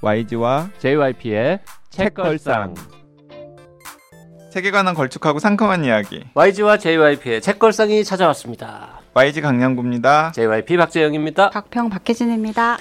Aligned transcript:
YG와 0.00 0.70
JYP의 0.78 1.58
책걸상. 1.90 2.74
책에 4.52 4.70
관한 4.70 4.94
걸쭉하고 4.94 5.40
상큼한 5.40 5.84
이야기. 5.84 6.24
YG와 6.34 6.78
JYP의 6.78 7.40
책걸상이 7.40 8.04
찾아왔습니다. 8.04 9.00
YG 9.14 9.40
강량구입니다. 9.40 10.30
JYP 10.32 10.76
박재영입니다. 10.76 11.50
박평 11.50 11.90
박혜진입니다. 11.90 12.78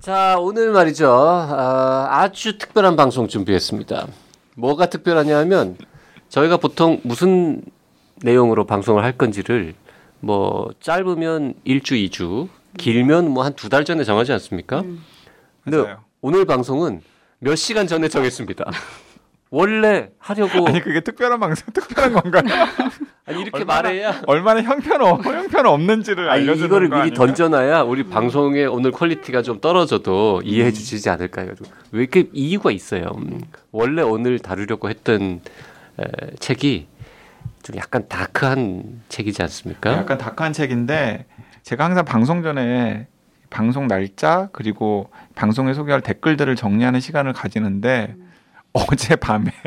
자, 0.00 0.36
오늘 0.38 0.72
말이죠. 0.72 1.10
아, 1.10 2.08
아주 2.10 2.58
특별한 2.58 2.96
방송 2.96 3.28
준비했습니다. 3.28 4.08
뭐가 4.56 4.86
특별하냐면 4.86 5.78
저희가 6.28 6.58
보통 6.58 7.00
무슨 7.02 7.62
내용으로 8.22 8.66
방송을 8.66 9.04
할 9.04 9.12
건지를 9.16 9.74
뭐 10.20 10.70
짧으면 10.80 11.54
일주, 11.64 11.96
이주, 11.96 12.48
길면 12.78 13.30
뭐 13.30 13.44
한 13.44 13.54
두 13.54 13.68
달 13.68 13.84
전에 13.84 14.04
정하지 14.04 14.32
않습니까? 14.32 14.82
근데 15.64 15.76
맞아요. 15.78 16.04
오늘 16.20 16.44
방송은 16.44 17.00
몇 17.38 17.56
시간 17.56 17.86
전에 17.86 18.08
정했습니다. 18.08 18.64
원래 19.54 20.08
하려고 20.18 20.66
아니 20.66 20.80
그게 20.80 21.00
특별한 21.00 21.38
방송 21.38 21.66
특별한 21.74 22.14
건가요? 22.14 22.42
아니 23.26 23.42
이렇게 23.42 23.58
얼마나- 23.58 23.82
말해야 23.82 24.22
얼마나 24.26 24.62
형편없 24.62 25.26
형편 25.26 25.66
없는지를 25.66 26.30
아니, 26.30 26.42
알려주는 26.44 26.66
이거를 26.68 26.88
거 26.88 26.94
미리 26.96 27.02
아닌가? 27.02 27.26
던져놔야 27.26 27.82
우리 27.82 28.04
방송의 28.04 28.66
오늘 28.66 28.92
퀄리티가 28.92 29.42
좀 29.42 29.60
떨어져도 29.60 30.40
이해해 30.42 30.72
주시지 30.72 31.10
않을까 31.10 31.42
해가지고 31.42 31.68
왜 31.90 32.00
이렇게 32.00 32.30
이유가 32.32 32.70
있어요. 32.70 33.10
음, 33.18 33.42
원래 33.72 34.00
오늘 34.00 34.38
다루려고 34.38 34.88
했던 34.88 35.40
에, 36.00 36.04
책이 36.38 36.86
좀 37.62 37.76
약간 37.76 38.08
다크한 38.08 39.02
책이지 39.10 39.42
않습니까? 39.42 39.92
약간 39.92 40.16
다크한 40.16 40.54
책인데 40.54 41.26
제가 41.62 41.84
항상 41.84 42.04
방송 42.04 42.42
전에 42.42 43.06
방송 43.50 43.86
날짜 43.86 44.48
그리고 44.52 45.10
방송에 45.34 45.74
소개할 45.74 46.00
댓글들을 46.00 46.56
정리하는 46.56 47.00
시간을 47.00 47.32
가지는데 47.32 48.16
어제 48.72 49.16
밤에 49.16 49.50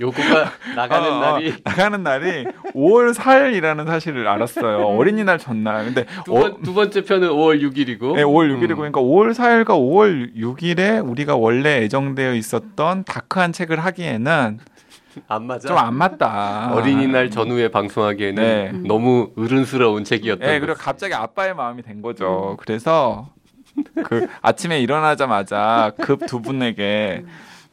요거가 0.00 0.52
나가는 0.76 1.08
어, 1.10 1.16
어, 1.16 1.20
날이. 1.20 1.54
나가는 1.64 2.02
날이 2.02 2.44
5월 2.74 3.14
4일이라는 3.14 3.86
사실을 3.86 4.26
알았어요. 4.28 4.78
어린이날 4.86 5.38
전날. 5.38 5.84
근데 5.84 6.06
두, 6.24 6.32
번, 6.32 6.62
두 6.62 6.74
번째 6.74 7.04
편은 7.04 7.28
5월 7.28 7.60
6일이고. 7.60 8.14
네, 8.16 8.22
5월 8.22 8.56
6일이고. 8.56 8.76
그러니까 8.76 9.00
5월 9.00 9.32
4일과 9.34 9.68
5월 9.70 10.34
6일에 10.36 11.06
우리가 11.06 11.36
원래 11.36 11.82
예정되어 11.82 12.34
있었던 12.34 13.04
다크한 13.04 13.52
책을 13.52 13.78
하기에는 13.84 14.58
안 15.28 15.44
맞아. 15.46 15.68
좀 15.68 15.76
안 15.78 15.94
맞다. 15.94 16.72
어린이날 16.74 17.30
전후에 17.30 17.68
방송하기에는 17.70 18.42
네. 18.42 18.88
너무 18.88 19.30
어른스러운 19.36 20.04
책이었던 20.04 20.46
네, 20.48 20.60
그리고. 20.60 20.76
갑자기 20.78 21.14
아빠의 21.14 21.54
마음이 21.54 21.82
된 21.82 22.02
거죠. 22.02 22.56
그래서 22.60 23.28
그 24.04 24.28
아침에 24.42 24.80
일어나자마자 24.80 25.92
급 26.00 26.26
두 26.26 26.40
분에게 26.42 27.24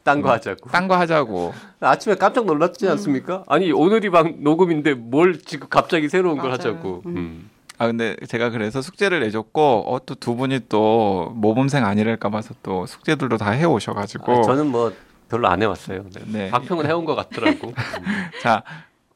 딴거 0.04 0.30
하자고. 0.30 0.70
딴 0.70 0.88
거 0.88 0.96
하자고. 0.96 1.52
아침에 1.80 2.14
깜짝 2.14 2.46
놀랐지 2.46 2.88
않습니까? 2.88 3.44
아니 3.46 3.70
오늘이 3.72 4.08
방 4.10 4.36
녹음인데 4.42 4.94
뭘 4.94 5.38
지금 5.40 5.68
갑자기 5.68 6.08
새로운 6.08 6.36
걸 6.38 6.46
맞아요. 6.50 6.54
하자고. 6.54 7.02
음. 7.06 7.16
음. 7.16 7.50
아 7.80 7.86
근데 7.86 8.16
제가 8.26 8.50
그래서 8.50 8.82
숙제를 8.82 9.20
내줬고 9.20 9.84
어 9.86 10.00
또 10.00 10.14
두 10.16 10.34
분이 10.34 10.62
또 10.68 11.30
모범생 11.36 11.84
아니랄까 11.84 12.28
봐서 12.30 12.54
또 12.62 12.86
숙제들도 12.86 13.36
다 13.36 13.50
해오셔가지고 13.50 14.32
아, 14.38 14.42
저는 14.42 14.66
뭐 14.68 14.92
별로 15.28 15.48
안 15.48 15.62
해왔어요. 15.62 16.04
네. 16.14 16.20
네. 16.26 16.50
박평은 16.50 16.86
해온 16.86 17.04
것 17.04 17.14
같더라고. 17.14 17.72
자, 18.42 18.62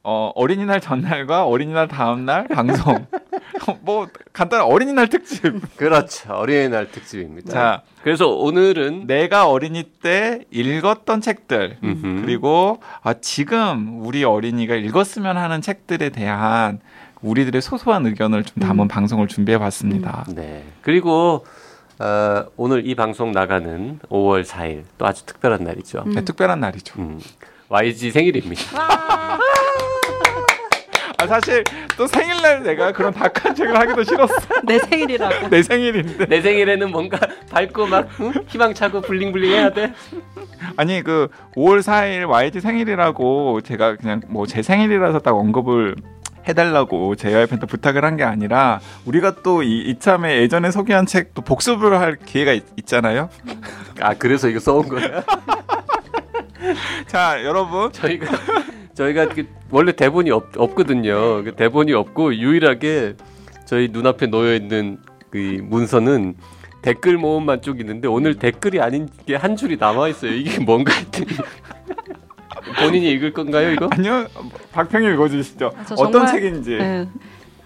어, 0.05 0.33
어린이날 0.35 0.81
전날과 0.81 1.47
어린이날 1.47 1.87
다음날 1.87 2.49
방송. 2.49 3.07
뭐 3.83 4.09
간단한 4.33 4.67
어린이날 4.67 5.09
특집. 5.09 5.77
그렇죠. 5.77 6.33
어린이날 6.33 6.91
특집입니다. 6.91 7.53
자, 7.53 7.83
그래서 8.03 8.29
오늘은 8.29 9.07
내가 9.07 9.49
어린이 9.49 9.85
때 9.85 10.41
읽었던 10.51 11.21
책들. 11.21 11.79
음흠. 11.83 12.23
그리고 12.23 12.81
아, 13.03 13.15
지금 13.15 14.05
우리 14.05 14.25
어린이가 14.25 14.75
읽었으면 14.75 15.37
하는 15.37 15.61
책들에 15.61 16.09
대한 16.09 16.81
우리들의 17.21 17.63
소소한 17.63 18.05
의견을 18.07 18.43
좀 18.43 18.61
담은 18.61 18.89
방송을 18.89 19.29
준비해 19.29 19.57
봤습니다. 19.59 20.25
네. 20.35 20.65
그리고 20.83 21.47
어, 22.07 22.45
오늘 22.57 22.85
이 22.87 22.97
방송 22.97 23.31
나가는 23.31 24.01
5월 24.11 24.45
4일 24.45 24.83
또 24.99 25.07
아주 25.07 25.25
특별한 25.25 25.63
날이죠. 25.63 26.03
네, 26.07 26.25
특별한 26.25 26.59
날이죠. 26.59 27.01
음. 27.01 27.21
YG 27.69 28.11
생일입니다. 28.11 28.63
아, 31.19 31.27
사실 31.29 31.63
또 31.97 32.09
생일날 32.09 32.65
내가 32.65 32.91
그런 32.91 33.13
다크한 33.15 33.55
책을 33.55 33.79
하기도 33.79 34.03
싫었어. 34.03 34.35
내 34.65 34.81
생일이라고. 34.81 35.49
내 35.49 35.63
생일인데. 35.63 36.27
내 36.27 36.41
생일에는 36.43 36.91
뭔가 36.91 37.19
밝고 37.51 37.87
막 37.87 38.09
응? 38.21 38.33
희망차고 38.49 39.03
블링블링 39.03 39.53
해야 39.53 39.71
돼. 39.71 39.93
아니 40.77 41.03
그 41.05 41.29
5월 41.57 41.79
4일 41.81 42.29
YG 42.29 42.59
생일이라고 42.61 43.61
제가 43.61 43.95
그냥 43.97 44.21
뭐 44.27 44.45
제 44.47 44.61
생일이라서 44.63 45.21
딱 45.21 45.37
언급을 45.37 45.95
해달라고 46.49 47.15
JYP한테 47.17 47.67
부탁을 47.67 48.05
한 48.05 48.17
게 48.17 48.25
아니라 48.25 48.81
우리가 49.07 49.37
또 49.43 49.63
이, 49.63 49.81
이참에 49.91 50.37
예전에 50.43 50.71
소개한 50.71 51.07
책 51.07 51.33
또 51.35 51.41
복습을 51.43 51.99
할 51.99 52.17
기회가 52.17 52.53
있, 52.53 52.65
있잖아요. 52.79 53.29
아 54.01 54.15
그래서 54.15 54.49
이거 54.49 54.59
써온 54.61 54.89
거야? 54.89 55.23
자 57.07 57.43
여러분 57.45 57.91
저희가 57.93 58.27
저희가 58.95 59.29
그 59.29 59.47
원래 59.71 59.93
대본이 59.93 60.31
없, 60.31 60.57
없거든요. 60.57 61.43
그 61.45 61.55
대본이 61.57 61.93
없고 61.95 62.35
유일하게 62.37 63.15
저희 63.65 63.89
눈앞에 63.91 64.27
놓여 64.27 64.55
있는 64.55 64.99
그 65.31 65.59
문서는 65.63 66.35
댓글 66.83 67.17
모음만 67.17 67.63
쭉 67.63 67.81
있는데 67.81 68.09
오늘 68.09 68.35
댓글이 68.35 68.81
아닌 68.81 69.09
게 69.27 69.37
한 69.37 69.57
줄이 69.57 69.77
남아 69.77 70.09
있어요. 70.09 70.33
이게 70.33 70.59
뭔가 70.63 70.93
했더니 70.93 71.27
본인이 72.73 73.11
읽을 73.13 73.33
건가요, 73.33 73.71
이거? 73.73 73.89
아니요 73.93 74.27
박평이 74.73 75.07
읽어주시죠. 75.15 75.73
아, 75.77 75.85
저 75.85 75.95
어떤 75.95 76.13
정말- 76.27 76.33
책인지. 76.33 76.71
네. 76.77 77.09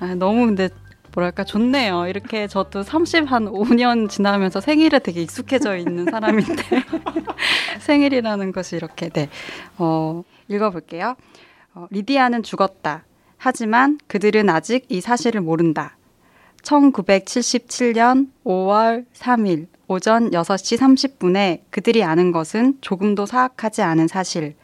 아, 0.00 0.14
너무 0.14 0.46
근데 0.46 0.68
뭐랄까 1.14 1.44
좋네요. 1.44 2.06
이렇게 2.08 2.46
저도 2.46 2.82
30 2.82 3.30
한 3.32 3.46
5년 3.46 4.10
지나면서 4.10 4.60
생일에 4.60 4.98
되게 4.98 5.22
익숙해져 5.22 5.76
있는 5.76 6.04
사람인데 6.04 6.62
생일이라는 7.80 8.52
것이 8.52 8.76
이렇게 8.76 9.08
네. 9.08 9.28
어, 9.78 10.22
읽어볼게요. 10.48 11.16
어, 11.74 11.86
리디아는 11.90 12.42
죽었다. 12.42 13.04
하지만 13.38 13.98
그들은 14.06 14.48
아직 14.50 14.84
이 14.88 15.00
사실을 15.00 15.40
모른다. 15.40 15.96
1977년 16.62 18.28
5월 18.44 19.04
3일 19.14 19.66
오전 19.88 20.30
6시 20.32 20.78
30분에 20.78 21.60
그들이 21.70 22.02
아는 22.02 22.32
것은 22.32 22.78
조금도 22.80 23.24
사악하지 23.26 23.82
않은 23.82 24.08
사실. 24.08 24.54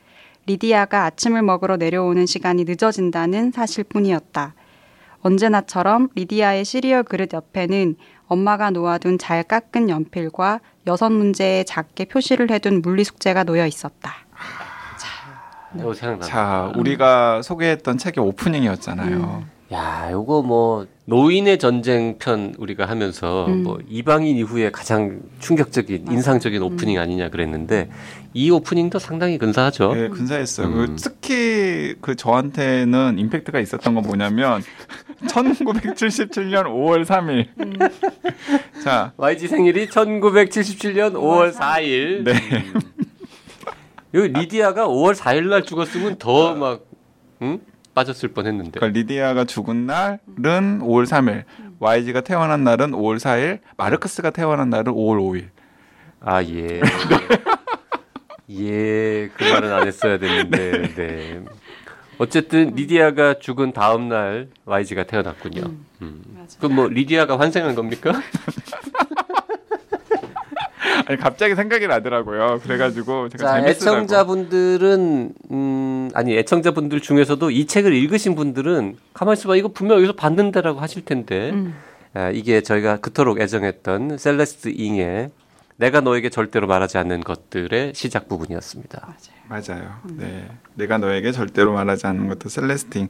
리디아가 0.46 1.04
아침을 1.04 1.42
먹으러 1.42 1.76
내려오는 1.76 2.26
시간이 2.26 2.64
늦어진다는 2.64 3.52
사실뿐이었다. 3.52 4.54
언제나처럼 5.20 6.08
리디아의 6.14 6.64
시리얼 6.64 7.04
그릇 7.04 7.32
옆에는 7.32 7.96
엄마가 8.26 8.70
놓아둔 8.70 9.18
잘 9.18 9.42
깎은 9.44 9.88
연필과 9.88 10.60
여섯 10.86 11.10
문제에 11.10 11.64
작게 11.64 12.06
표시를 12.06 12.50
해둔 12.50 12.82
물리 12.82 13.04
숙제가 13.04 13.44
놓여 13.44 13.66
있었다. 13.66 14.14
어, 15.74 15.94
생각나. 15.94 16.26
자 16.26 16.72
우리가 16.76 17.42
소개했던 17.42 17.98
책의 17.98 18.22
오프닝이었잖아요. 18.24 19.44
야, 19.72 20.08
요거 20.10 20.42
뭐 20.42 20.86
노인의 21.04 21.58
전쟁 21.58 22.16
편 22.18 22.54
우리가 22.58 22.86
하면서 22.86 23.46
음. 23.46 23.64
뭐 23.64 23.78
이방인 23.88 24.36
이후에 24.36 24.70
가장 24.70 25.20
충격적인 25.40 26.06
인상적인 26.10 26.62
오프닝 26.62 26.98
아니냐 26.98 27.28
그랬는데 27.28 27.90
이 28.34 28.50
오프닝도 28.50 28.98
상당히 29.00 29.36
근사하죠. 29.36 29.94
네, 29.94 30.08
근사했어요. 30.08 30.68
음. 30.68 30.74
그 30.74 30.96
특히 30.96 31.96
그 32.00 32.14
저한테는 32.14 33.18
임팩트가 33.18 33.58
있었던 33.60 33.94
건 33.94 34.04
뭐냐면 34.04 34.62
1977년 35.26 36.64
5월 36.66 37.04
3일. 37.04 37.48
자, 38.84 39.12
YG 39.16 39.48
생일이 39.48 39.88
1977년 39.88 41.14
5월 41.14 41.52
4일. 41.52 42.24
네. 42.24 42.34
여기 44.14 44.28
리디아가 44.28 44.86
5월 44.86 45.14
4일 45.14 45.48
날 45.48 45.62
죽었으면 45.64 46.16
더막 46.18 46.84
응? 47.42 47.60
빠졌을 47.94 48.30
뻔했는데. 48.30 48.78
그러니까 48.80 48.98
리디아가 48.98 49.44
죽은 49.44 49.86
날은 49.86 50.80
5월 50.80 51.04
3일, 51.06 51.44
YG가 51.78 52.22
태어난 52.22 52.64
날은 52.64 52.92
5월 52.92 53.16
4일, 53.16 53.60
마르크스가 53.76 54.30
태어난 54.30 54.70
날은 54.70 54.92
5월 54.92 55.18
5일. 55.18 55.48
아 56.20 56.42
예. 56.44 56.80
예, 58.50 59.28
그 59.34 59.44
말은 59.44 59.72
안 59.72 59.86
했어야 59.86 60.18
됐는데. 60.18 60.94
네. 60.94 61.44
어쨌든 62.18 62.74
리디아가 62.74 63.38
죽은 63.38 63.72
다음 63.72 64.08
날 64.08 64.48
YG가 64.64 65.04
태어났군요. 65.04 65.62
음. 66.02 66.46
그럼 66.58 66.74
뭐 66.76 66.86
리디아가 66.88 67.38
환생한 67.38 67.74
겁니까? 67.74 68.12
아니 71.06 71.18
갑자기 71.18 71.54
생각이 71.54 71.86
나더라고요. 71.86 72.60
그래가지고 72.62 73.28
제가 73.30 73.44
자, 73.44 73.60
재밌으라고. 73.60 73.98
애청자분들은 73.98 75.32
음 75.50 76.10
아니 76.14 76.36
애청자분들 76.36 77.00
중에서도 77.00 77.50
이 77.50 77.66
책을 77.66 77.92
읽으신 77.94 78.34
분들은 78.34 78.96
가만 79.14 79.34
있어봐 79.34 79.56
이거 79.56 79.68
분명 79.68 79.96
여기서 79.98 80.14
봤는데라고 80.14 80.80
하실 80.80 81.04
텐데 81.04 81.50
음. 81.50 81.74
아, 82.14 82.30
이게 82.30 82.60
저희가 82.60 82.98
그토록 82.98 83.40
애정했던 83.40 84.18
셀레스트 84.18 84.68
잉의 84.74 85.30
내가 85.76 86.00
너에게 86.00 86.28
절대로 86.30 86.66
말하지 86.66 86.98
않는 86.98 87.20
것들의 87.22 87.94
시작 87.94 88.28
부분이었습니다. 88.28 89.16
맞아요. 89.48 89.94
네. 90.16 90.46
내가 90.74 90.98
너에게 90.98 91.32
절대로 91.32 91.72
말하지 91.72 92.06
않는 92.06 92.28
것들 92.28 92.48
셀레스트 92.50 92.93
잉. 92.93 93.08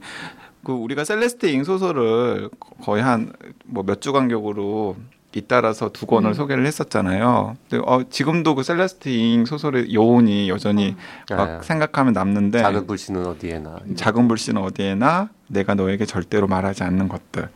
그 0.63 0.71
우리가 0.71 1.03
셀레스트 1.03 1.50
잉 1.50 1.63
소설을 1.65 2.49
거의 2.81 3.03
한 3.03 3.33
뭐 3.65 3.83
몇 3.83 3.99
주 3.99 4.13
간격으로 4.13 4.95
잇따라서 5.35 5.89
두 5.91 6.05
권을 6.05 6.31
음. 6.31 6.33
소개를 6.33 6.65
했었잖아요. 6.65 7.57
근데 7.69 7.83
어, 7.87 8.03
지금도 8.09 8.55
그 8.55 8.63
셀레스트 8.63 9.27
잉 9.27 9.45
소설의 9.45 9.93
여운이 9.93 10.49
여전히 10.49 10.95
막 11.29 11.39
아, 11.39 11.61
생각하면 11.61 12.13
남는데 12.13 12.59
작은 12.59 12.87
불씨는 12.87 13.25
어디에나 13.25 13.77
작은 13.95 14.27
불씨는 14.27 14.61
어디에나 14.61 15.29
내가 15.47 15.73
너에게 15.75 16.05
절대로 16.05 16.47
말하지 16.47 16.83
않는 16.83 17.07
것들. 17.07 17.49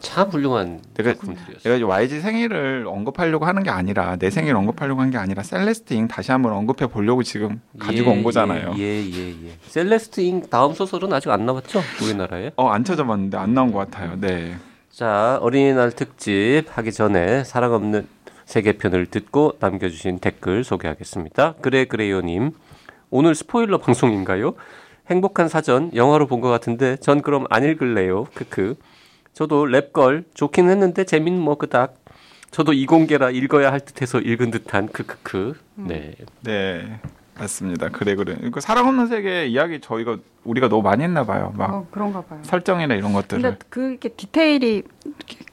참 0.00 0.28
훌륭한 0.28 0.82
내가- 0.94 1.14
작품들이었어요. 1.14 1.74
내가 1.78 1.86
YG 1.88 2.20
생일을 2.20 2.84
언급하려고 2.86 3.46
하는 3.46 3.62
게 3.62 3.70
아니라 3.70 4.16
내 4.16 4.28
생일 4.28 4.54
언급하려고 4.54 5.00
한 5.00 5.10
게 5.10 5.16
아니라 5.16 5.42
셀레스트 5.42 5.94
잉 5.94 6.08
다시 6.08 6.30
한번 6.30 6.52
언급해 6.52 6.88
보려고 6.88 7.22
지금 7.22 7.60
가지고 7.78 8.10
온 8.10 8.22
거잖아요. 8.22 8.74
예, 8.76 8.82
예, 8.82 9.28
예. 9.30 9.56
셀레스트 9.66 10.20
잉 10.20 10.42
다음 10.50 10.74
소설은 10.74 11.10
아직 11.12 11.30
안 11.30 11.46
나왔죠? 11.46 11.80
우리나라에. 12.02 12.50
어 12.56 12.70
안 12.70 12.84
찾아봤는데 12.84 13.38
안 13.38 13.54
나온 13.54 13.72
것 13.72 13.78
같아요. 13.90 14.18
네. 14.20 14.56
자, 14.94 15.38
어린이날 15.42 15.90
특집 15.90 16.66
하기 16.68 16.92
전에 16.92 17.42
사랑 17.42 17.72
없는 17.72 18.06
세계편을 18.44 19.06
듣고 19.06 19.54
남겨주신 19.58 20.20
댓글 20.20 20.62
소개하겠습니다. 20.62 21.54
그래 21.60 21.84
그래요님, 21.84 22.52
오늘 23.10 23.34
스포일러 23.34 23.78
방송인가요? 23.78 24.54
행복한 25.10 25.48
사전 25.48 25.90
영화로 25.96 26.28
본 26.28 26.40
것 26.40 26.48
같은데 26.48 26.96
전 26.98 27.22
그럼 27.22 27.46
안 27.50 27.64
읽을래요. 27.64 28.26
크크. 28.34 28.76
저도 29.32 29.64
랩걸 29.64 30.26
좋긴 30.32 30.70
했는데 30.70 31.02
재미는 31.02 31.40
뭐 31.40 31.56
그닥. 31.56 31.96
저도 32.52 32.72
이공계라 32.72 33.30
읽어야 33.30 33.72
할 33.72 33.80
듯해서 33.80 34.20
읽은 34.20 34.52
듯한 34.52 34.86
크크크. 34.86 35.54
네. 35.74 36.14
네. 36.42 37.00
맞습니다. 37.38 37.88
그래 37.88 38.14
그래. 38.14 38.36
그 38.52 38.60
사랑 38.60 38.86
없는 38.88 39.08
세계 39.08 39.46
이야기 39.46 39.80
저희가 39.80 40.18
우리가 40.44 40.68
너무 40.68 40.82
많이 40.82 41.02
했나 41.02 41.24
봐요. 41.24 41.52
막 41.56 41.70
어, 41.70 41.86
그런가 41.90 42.22
봐요. 42.22 42.40
설정이나 42.42 42.94
이런 42.94 43.12
것들을. 43.12 43.42
근데 43.42 43.58
그게 43.68 44.08
디테일이 44.10 44.82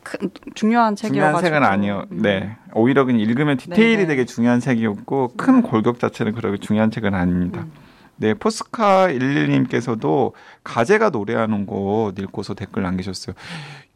큰, 0.03 0.29
중요한 0.53 0.95
책이어가지고 0.95 1.39
중요한 1.39 1.43
책은 1.43 1.63
아니요. 1.63 2.05
음. 2.11 2.21
네. 2.21 2.55
오히려 2.73 3.05
그냥 3.05 3.19
읽으면 3.21 3.57
디테일이 3.57 3.97
네, 3.97 4.03
네. 4.03 4.07
되게 4.07 4.25
중요한 4.25 4.59
책이었고 4.59 5.33
큰 5.37 5.61
골격 5.61 5.99
자체는 5.99 6.33
그렇게 6.33 6.57
중요한 6.57 6.91
책은 6.91 7.13
아닙니다. 7.13 7.61
음. 7.61 7.71
네, 8.17 8.35
포스카 8.35 9.07
11님께서도 9.07 10.33
가제가 10.63 11.09
노래하는 11.09 11.65
곳 11.65 12.19
읽고서 12.19 12.53
댓글 12.53 12.83
남기셨어요. 12.83 13.35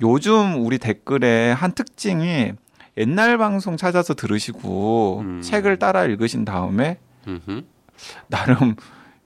요즘 0.02 0.66
우리 0.66 0.80
댓글에 0.80 1.52
한 1.52 1.74
특징이 1.74 2.54
옛날 2.98 3.38
방송 3.38 3.78
찾아서 3.78 4.16
들으시고 4.16 5.20
음. 5.20 5.42
책을 5.42 5.78
따라 5.78 6.06
읽으신 6.06 6.44
다음에 6.46 6.98
음흠. 7.28 7.64
나름 8.28 8.76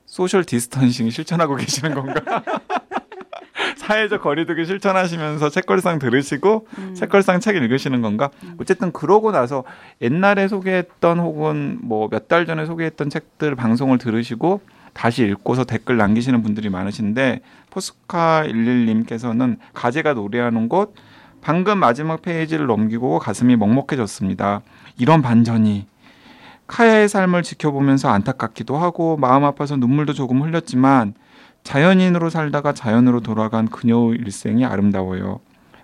social 0.06 0.44
distancing 0.44 1.09
실천하고 1.10 1.56
계시는 1.56 1.94
건가? 1.94 2.44
사회적 3.77 4.21
거리두기 4.21 4.66
실천하시면서 4.66 5.50
책걸상 5.50 6.00
들으시고 6.00 6.68
음. 6.77 6.94
책걸상 6.95 7.39
책 7.39 7.56
읽으시는 7.56 8.01
건가? 8.01 8.30
어쨌든 8.60 8.92
그러고 8.92 9.31
나서 9.31 9.63
옛날에 10.01 10.48
소개했던 10.48 11.19
혹은 11.19 11.80
뭐 11.81 12.07
몇 12.10 12.27
달 12.27 12.45
전에 12.45 12.66
소개했던 12.66 13.10
책들 13.10 13.56
방송을 13.56 13.98
들으시고 13.98 14.62
다시 14.94 15.24
읽고서 15.24 15.63
댓글 15.63 15.98
남기시는 15.98 16.42
분들이 16.44 16.69
많으신데 16.69 17.42
포스카 17.69 18.44
11님께서는 18.45 19.57
가제가 19.74 20.13
노래하는 20.13 20.69
곳 20.69 20.94
방금 21.42 21.77
마지막 21.80 22.21
페이지를 22.21 22.66
넘기고 22.68 23.19
가슴이 23.19 23.56
먹먹해졌습니다. 23.56 24.62
이런 24.98 25.21
반전이 25.21 25.88
카야의 26.69 27.10
삶을 27.10 27.42
지켜보면서 27.42 28.10
안타깝기도 28.10 28.77
하고 28.77 29.18
마음 29.18 29.44
아파서 29.44 29.75
눈물도 29.75 30.13
조금 30.13 30.44
흘렸지만 30.44 31.16
자연인으로 31.63 32.30
살다가 32.30 32.74
자연으로 32.74 33.21
돌아간 33.21 33.68
그녀의 33.68 34.19
일생이 34.19 34.63
아름다워요. 34.63 35.39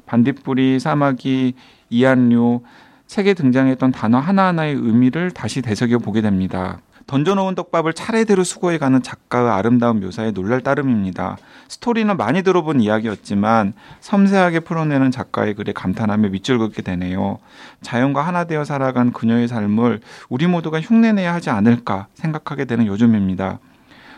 반딧불이, 0.06 0.80
사마귀, 0.80 1.56
이안류, 1.90 2.62
책에 3.08 3.34
등장했던 3.34 3.92
단어 3.92 4.20
하나하나의 4.20 4.76
의미를 4.76 5.32
다시 5.32 5.62
되새겨 5.64 5.98
보게 5.98 6.22
됩니다. 6.22 6.80
던져놓은 7.08 7.54
떡밥을 7.54 7.94
차례대로 7.94 8.44
수고해가는 8.44 9.04
작가의 9.04 9.50
아름다운 9.50 10.00
묘사에 10.00 10.32
놀랄 10.32 10.62
따름입니다. 10.62 11.38
스토리는 11.68 12.18
많이 12.18 12.42
들어본 12.42 12.82
이야기였지만 12.82 13.74
섬세하게 14.00 14.62
풀어내는 14.62 15.12
작가의 15.12 15.54
글에 15.54 15.72
감탄하며 15.72 16.30
밑줄 16.30 16.58
긋게 16.58 16.82
되네요. 16.82 17.38
자연과 17.82 18.24
하나 18.24 18.46
되어 18.46 18.64
살아간 18.64 19.14
그녀의 19.14 19.48
삶을 19.48 20.02
우리 20.30 20.48
모두가 20.48 20.82
흉내내야 20.82 21.34
하지 21.34 21.52
않을까 21.52 22.08
생각하게 22.16 22.66
되는 22.66 22.88
요즘입니다. 22.88 23.60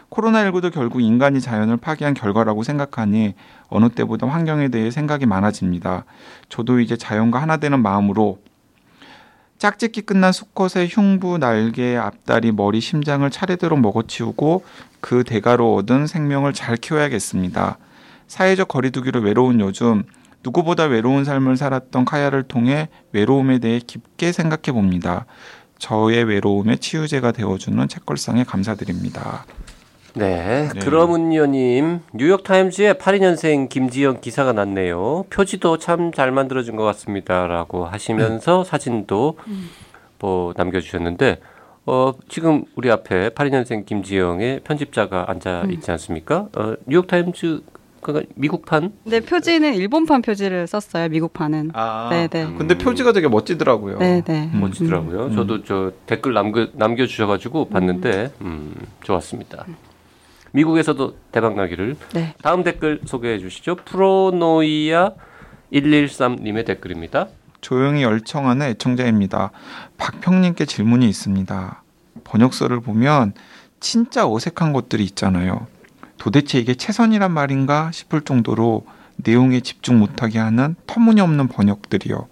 코로나19도 0.10 0.72
결국 0.72 1.02
인간이 1.02 1.42
자연을 1.42 1.76
파괴한 1.76 2.14
결과라고 2.14 2.64
생각하니 2.64 3.34
어느 3.68 3.90
때보다 3.90 4.28
환경에 4.28 4.70
대해 4.70 4.90
생각이 4.90 5.26
많아집니다. 5.26 6.06
저도 6.48 6.80
이제 6.80 6.96
자연과 6.96 7.42
하나 7.42 7.58
되는 7.58 7.82
마음으로 7.82 8.40
짝짓기 9.58 10.02
끝난 10.02 10.32
수컷의 10.32 10.88
흉부, 10.90 11.40
날개, 11.40 11.96
앞다리, 11.96 12.52
머리, 12.52 12.80
심장을 12.80 13.28
차례대로 13.30 13.76
먹어치우고 13.76 14.64
그 15.02 15.24
대가로 15.24 15.76
얻은 15.76 16.06
생명을 16.06 16.54
잘 16.54 16.78
키워야겠습니다. 16.78 17.78
사회적 18.28 18.68
거리두기로 18.68 19.22
외로운 19.22 19.60
요즘 19.60 20.04
누구보다 20.44 20.84
외로운 20.84 21.24
삶을 21.24 21.58
살았던 21.58 22.06
카야를 22.06 22.44
통해 22.44 22.90
외로움에 23.12 23.58
대해 23.60 23.80
깊게 23.80 24.32
생각해 24.32 24.72
봅니다. 24.74 25.26
저의 25.80 26.24
외로움의 26.24 26.78
치유제가 26.80 27.32
되어주는 27.32 27.88
책걸상에 27.88 28.44
감사드립니다. 28.44 29.46
네, 30.18 30.70
네. 30.74 30.80
그러문요님 30.80 32.00
뉴욕 32.14 32.44
타임즈에 32.44 32.94
82년생 32.94 33.70
김지영 33.70 34.22
기사가 34.22 34.52
났네요. 34.54 35.26
표지도 35.30 35.78
참 35.78 36.12
잘 36.12 36.32
만들어진 36.32 36.76
것 36.76 36.84
같습니다라고 36.86 37.86
하시면서 37.86 38.64
사진도 38.64 39.38
뭐 40.20 40.54
남겨주셨는데 40.56 41.40
어 41.86 42.14
지금 42.28 42.64
우리 42.76 42.90
앞에 42.92 43.30
82년생 43.30 43.86
김지영의 43.86 44.62
편집자가 44.64 45.26
앉아 45.30 45.66
있지 45.72 45.92
않습니까? 45.92 46.48
어 46.58 46.74
뉴욕 46.86 47.06
타임즈 47.08 47.62
그 48.02 48.26
미국판 48.36 48.94
근데 49.04 49.20
표지는 49.20 49.74
일본판 49.74 50.22
표지를 50.22 50.66
썼어요. 50.68 51.10
미국판은. 51.10 51.72
아, 51.74 52.08
네, 52.12 52.28
네. 52.28 52.48
근데 52.58 52.78
표지가 52.78 53.12
되게 53.12 53.28
멋지더라고요. 53.28 53.98
네, 54.00 54.22
네. 54.26 54.50
음. 54.54 54.60
멋지더라고요. 54.62 55.26
음. 55.26 55.36
저도 55.36 55.64
저 55.64 55.92
댓글 56.06 56.34
남겨 56.34 56.68
남겨 56.74 57.06
주셔가지고 57.06 57.66
봤는데 57.70 58.32
음, 58.42 58.74
좋았습니다. 59.04 59.66
미국에서도 60.52 61.16
대박 61.32 61.56
나기를 61.56 61.96
네. 62.14 62.34
다음 62.42 62.64
댓글 62.64 63.02
소개해 63.06 63.40
주시죠. 63.40 63.76
프로노이아 63.78 65.12
113님의 65.72 66.66
댓글입니다. 66.66 67.28
조용히 67.62 68.04
열청하는 68.04 68.68
애청자입니다. 68.68 69.52
박평님께 69.98 70.66
질문이 70.66 71.08
있습니다. 71.10 71.84
번역서를 72.24 72.80
보면 72.82 73.34
진짜 73.80 74.28
어색한 74.28 74.74
것들이 74.74 75.04
있잖아요. 75.06 75.68
도대체 76.18 76.60
이게 76.60 76.76
최선이란 76.76 77.32
말인가 77.32 77.92
싶을 77.92 78.22
정도로 78.22 78.86
내용에 79.18 79.60
집중 79.62 80.00
못하게 80.00 80.40
하는 80.40 80.76
터무니없는 80.88 81.48
번역들이요. 81.48 82.28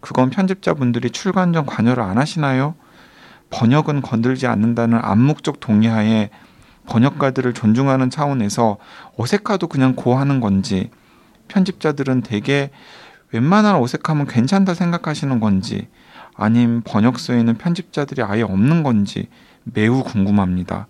그건 0.00 0.30
편집자분들이 0.30 1.10
출간 1.10 1.52
전 1.52 1.66
관여를 1.66 2.02
안 2.02 2.18
하시나요? 2.18 2.74
번역은 3.50 4.02
건들지 4.02 4.46
않는다는 4.46 4.98
암묵적 5.02 5.60
동의하에 5.60 6.30
번역가들을 6.88 7.52
존중하는 7.52 8.10
차원에서 8.10 8.78
어색하도 9.16 9.68
그냥 9.68 9.94
고하는 9.94 10.40
건지 10.40 10.90
편집자들은 11.48 12.22
대개 12.22 12.70
웬만한 13.32 13.76
어색함은 13.76 14.26
괜찮다 14.26 14.74
생각하시는 14.74 15.38
건지 15.40 15.88
아님 16.34 16.82
번역서에는 16.84 17.58
편집자들이 17.58 18.22
아예 18.22 18.42
없는 18.42 18.82
건지 18.82 19.28
매우 19.64 20.02
궁금합니다. 20.02 20.86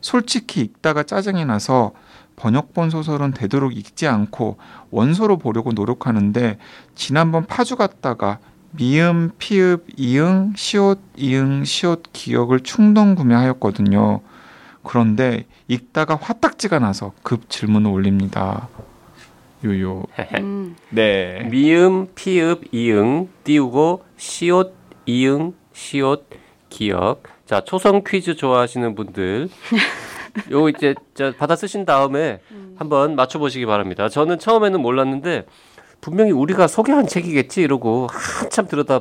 솔직히 0.00 0.62
읽다가 0.62 1.02
짜증이 1.02 1.44
나서 1.44 1.92
번역본 2.36 2.90
소설은 2.90 3.32
되도록 3.32 3.76
읽지 3.76 4.06
않고 4.06 4.58
원소로 4.90 5.38
보려고 5.38 5.72
노력하는데 5.72 6.58
지난번 6.94 7.46
파주 7.46 7.76
갔다가 7.76 8.38
미음, 8.72 9.30
피읍, 9.38 9.86
이응, 9.96 10.52
시옷, 10.54 11.00
이응, 11.16 11.64
시옷 11.64 12.02
기억을 12.12 12.60
충동 12.60 13.14
구매하였거든요. 13.14 14.20
그런데 14.86 15.46
읽다가 15.66 16.14
화딱지가 16.14 16.78
나서 16.78 17.12
급 17.24 17.50
질문을 17.50 17.90
올립니다. 17.90 18.68
요요. 19.64 20.04
음. 20.38 20.76
네. 20.90 21.48
미음, 21.50 22.06
피읍, 22.14 22.72
이응 22.72 23.28
띄우고 23.42 24.04
시옷, 24.16 24.74
이응, 25.06 25.54
시옷, 25.72 26.28
기억. 26.70 27.24
자 27.46 27.60
초성 27.62 28.02
퀴즈 28.06 28.36
좋아하시는 28.36 28.94
분들 28.94 29.48
요 30.52 30.68
이제 30.68 30.94
저 31.14 31.32
받아 31.32 31.56
쓰신 31.56 31.84
다음에 31.84 32.40
한번 32.76 33.16
맞춰보시기 33.16 33.66
바랍니다. 33.66 34.08
저는 34.08 34.38
처음에는 34.38 34.80
몰랐는데 34.80 35.46
분명히 36.00 36.30
우리가 36.30 36.68
소개한 36.68 37.06
책이겠지 37.06 37.62
이러고 37.62 38.08
한참 38.10 38.68
들여다 38.68 39.00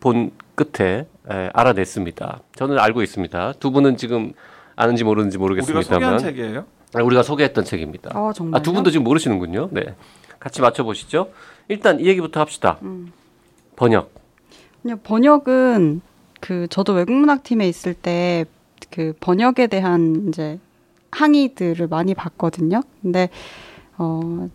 본 0.00 0.30
끝에 0.54 1.06
에, 1.30 1.50
알아냈습니다. 1.52 2.40
저는 2.54 2.78
알고 2.78 3.02
있습니다. 3.02 3.54
두 3.60 3.70
분은 3.70 3.96
지금 3.96 4.32
아는지 4.76 5.04
모르는지 5.04 5.38
우리가 5.38 5.62
소개한 5.62 5.74
모르겠습니다만 5.74 6.18
책이에요? 6.18 6.64
아, 6.94 7.02
우리가 7.02 7.22
소개했던 7.22 7.64
책입니다. 7.64 8.10
어, 8.14 8.32
정말. 8.32 8.60
아, 8.60 8.62
두 8.62 8.72
분도 8.72 8.90
지금 8.90 9.04
모르시는군요. 9.04 9.70
네. 9.72 9.94
같이 10.38 10.60
맞춰 10.60 10.84
보시죠. 10.84 11.30
일단 11.68 11.98
이 11.98 12.06
얘기부터 12.06 12.40
합시다. 12.40 12.78
음. 12.82 13.12
번역. 13.74 14.10
그냥 14.82 15.00
번역은 15.02 16.00
그 16.40 16.66
저도 16.68 16.92
외국 16.92 17.12
문학 17.14 17.42
팀에 17.42 17.66
있을 17.68 17.94
때 17.94 18.44
그 18.90 19.12
번역에 19.20 19.66
대한 19.66 20.28
이제 20.28 20.58
항의들을 21.10 21.86
많이 21.88 22.14
봤거든요. 22.14 22.82
근데 23.02 23.28
어 23.98 24.48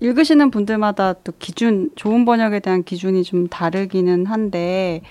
읽으시는 0.00 0.50
분들마다 0.50 1.12
또 1.12 1.32
기준 1.38 1.90
좋은 1.96 2.24
번역에 2.24 2.60
대한 2.60 2.82
기준이 2.82 3.22
좀 3.24 3.46
다르기는 3.48 4.26
한데 4.26 5.02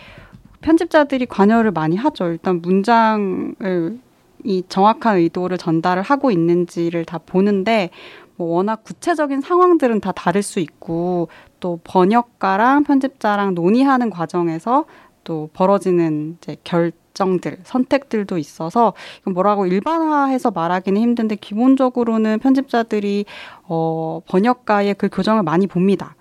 편집자들이 0.61 1.27
관여를 1.27 1.71
많이 1.71 1.95
하죠. 1.95 2.27
일단 2.27 2.61
문장을 2.61 3.99
이 4.45 4.63
정확한 4.69 5.17
의도를 5.17 5.57
전달을 5.57 6.01
하고 6.03 6.31
있는지를 6.31 7.05
다 7.05 7.17
보는데 7.17 7.89
뭐 8.37 8.55
워낙 8.55 8.83
구체적인 8.83 9.41
상황들은 9.41 10.01
다 10.01 10.11
다를 10.11 10.43
수 10.43 10.59
있고 10.59 11.29
또 11.59 11.79
번역가랑 11.83 12.83
편집자랑 12.83 13.55
논의하는 13.55 14.09
과정에서 14.09 14.85
또 15.23 15.49
벌어지는 15.53 16.37
이제 16.37 16.57
결정들, 16.63 17.59
선택들도 17.63 18.37
있어서 18.37 18.93
뭐라고 19.25 19.65
일반화해서 19.65 20.51
말하기는 20.51 21.01
힘든데 21.01 21.37
기본적으로는 21.37 22.39
편집자들이 22.39 23.25
어 23.63 24.21
번역가의 24.27 24.95
그 24.95 25.09
교정을 25.09 25.43
많이 25.43 25.65
봅니다. 25.67 26.15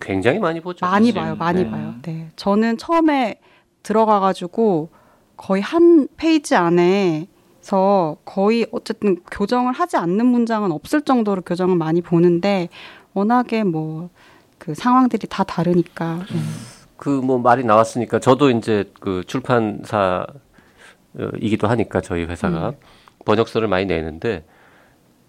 굉장히 0.00 0.38
많이 0.38 0.60
보죠. 0.60 0.86
많이 0.86 1.08
사실. 1.08 1.20
봐요, 1.20 1.36
많이 1.36 1.64
네. 1.64 1.70
봐요. 1.70 1.94
네, 2.02 2.28
저는 2.36 2.78
처음에 2.78 3.38
들어가 3.82 4.18
가지고 4.18 4.88
거의 5.36 5.62
한 5.62 6.08
페이지 6.16 6.54
안에 6.56 7.26
서 7.70 8.16
거의 8.24 8.66
어쨌든 8.72 9.16
교정을 9.30 9.72
하지 9.72 9.96
않는 9.96 10.26
문장은 10.26 10.72
없을 10.72 11.02
정도로 11.02 11.42
교정을 11.42 11.76
많이 11.76 12.00
보는데 12.00 12.68
워낙에 13.14 13.64
뭐 13.64 14.10
그 14.60 14.74
상황들이 14.74 15.26
다 15.28 15.42
다르니까 15.42 16.26
네. 16.30 16.38
그뭐 16.98 17.38
말이 17.38 17.64
나왔으니까 17.64 18.20
저도 18.20 18.50
이제 18.50 18.84
그 19.00 19.24
출판사 19.26 20.26
어, 21.14 21.28
이기도 21.40 21.66
하니까 21.66 22.02
저희 22.02 22.24
회사가 22.24 22.68
음. 22.68 22.74
번역서를 23.24 23.68
많이 23.68 23.86
내는데 23.86 24.44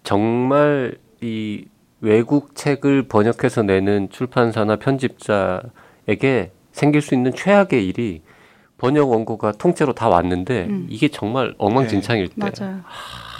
정말 0.04 0.98
이 1.22 1.64
외국 2.00 2.54
책을 2.54 3.08
번역해서 3.08 3.62
내는 3.62 4.10
출판사나 4.10 4.76
편집자에게 4.76 6.52
생길 6.72 7.00
수 7.00 7.14
있는 7.14 7.32
최악의 7.32 7.88
일이 7.88 8.22
번역 8.82 9.10
원고가 9.10 9.52
통째로 9.52 9.92
다 9.92 10.08
왔는데 10.08 10.66
음. 10.68 10.86
이게 10.90 11.06
정말 11.06 11.54
엉망진창일 11.56 12.30
때 12.30 12.34
맞아요. 12.36 12.80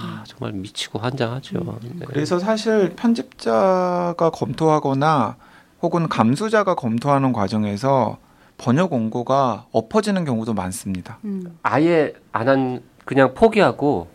아, 0.00 0.22
정말 0.24 0.52
미치고 0.52 1.00
환장하죠. 1.00 1.58
음. 1.58 1.96
네. 1.98 2.06
그래서 2.06 2.38
사실 2.38 2.94
편집자가 2.94 4.30
검토하거나 4.30 5.36
혹은 5.82 6.08
감수자가 6.08 6.76
검토하는 6.76 7.32
과정에서 7.32 8.18
번역 8.56 8.92
원고가 8.92 9.66
엎어지는 9.72 10.24
경우도 10.24 10.54
많습니다. 10.54 11.18
음. 11.24 11.58
아예 11.64 12.12
안 12.30 12.46
한 12.46 12.82
그냥 13.04 13.34
포기하고 13.34 14.06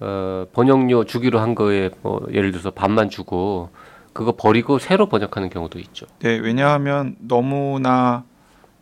어, 0.00 0.46
번역료 0.54 1.04
주기로 1.04 1.38
한 1.38 1.54
거에 1.54 1.90
뭐 2.00 2.26
예를 2.32 2.50
들어서 2.50 2.70
반만 2.70 3.10
주고 3.10 3.68
그거 4.14 4.32
버리고 4.38 4.78
새로 4.78 5.06
번역하는 5.10 5.50
경우도 5.50 5.78
있죠. 5.80 6.06
네, 6.20 6.38
왜냐하면 6.38 7.14
너무나 7.20 8.24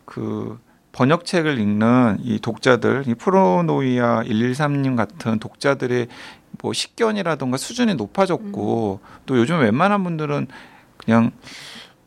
그 0.05 0.57
번역책을 0.91 1.59
읽는 1.59 2.17
이 2.21 2.39
독자들, 2.39 3.05
이 3.07 3.15
프로노이아 3.15 4.23
113님 4.23 4.95
같은 4.95 5.39
독자들의 5.39 6.07
뭐 6.61 6.73
식견이라던가 6.73 7.57
수준이 7.57 7.95
높아졌고 7.95 8.99
또 9.25 9.37
요즘 9.37 9.59
웬만한 9.59 10.03
분들은 10.03 10.47
그냥 10.97 11.31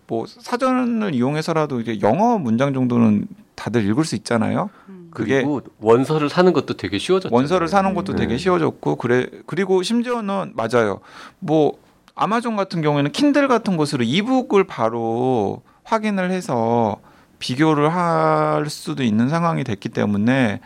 뭐 0.06 0.26
사전을 0.26 1.14
이용해서라도 1.14 1.80
이제 1.80 1.98
영어 2.02 2.38
문장 2.38 2.74
정도는 2.74 3.26
다들 3.54 3.84
읽을 3.88 4.04
수 4.04 4.14
있잖아요. 4.16 4.70
그게 5.10 5.36
그리고 5.36 5.62
원서를 5.80 6.28
사는 6.28 6.52
것도 6.52 6.76
되게 6.76 6.98
쉬워졌죠. 6.98 7.34
원서를 7.34 7.68
사는 7.68 7.94
것도 7.94 8.16
되게 8.16 8.32
네. 8.32 8.38
쉬워졌고 8.38 8.96
그래 8.96 9.28
그리고 9.46 9.82
심지어는 9.82 10.54
맞아요. 10.54 11.00
뭐 11.38 11.78
아마존 12.16 12.56
같은 12.56 12.82
경우에는 12.82 13.12
킨들 13.12 13.48
같은 13.48 13.76
것으로 13.76 14.04
이북을 14.04 14.64
바로 14.64 15.62
확인을 15.84 16.30
해서 16.30 16.96
비교를 17.44 17.92
할 17.92 18.70
수도 18.70 19.02
있는 19.02 19.28
상황이 19.28 19.64
됐기 19.64 19.90
때문에 19.90 20.60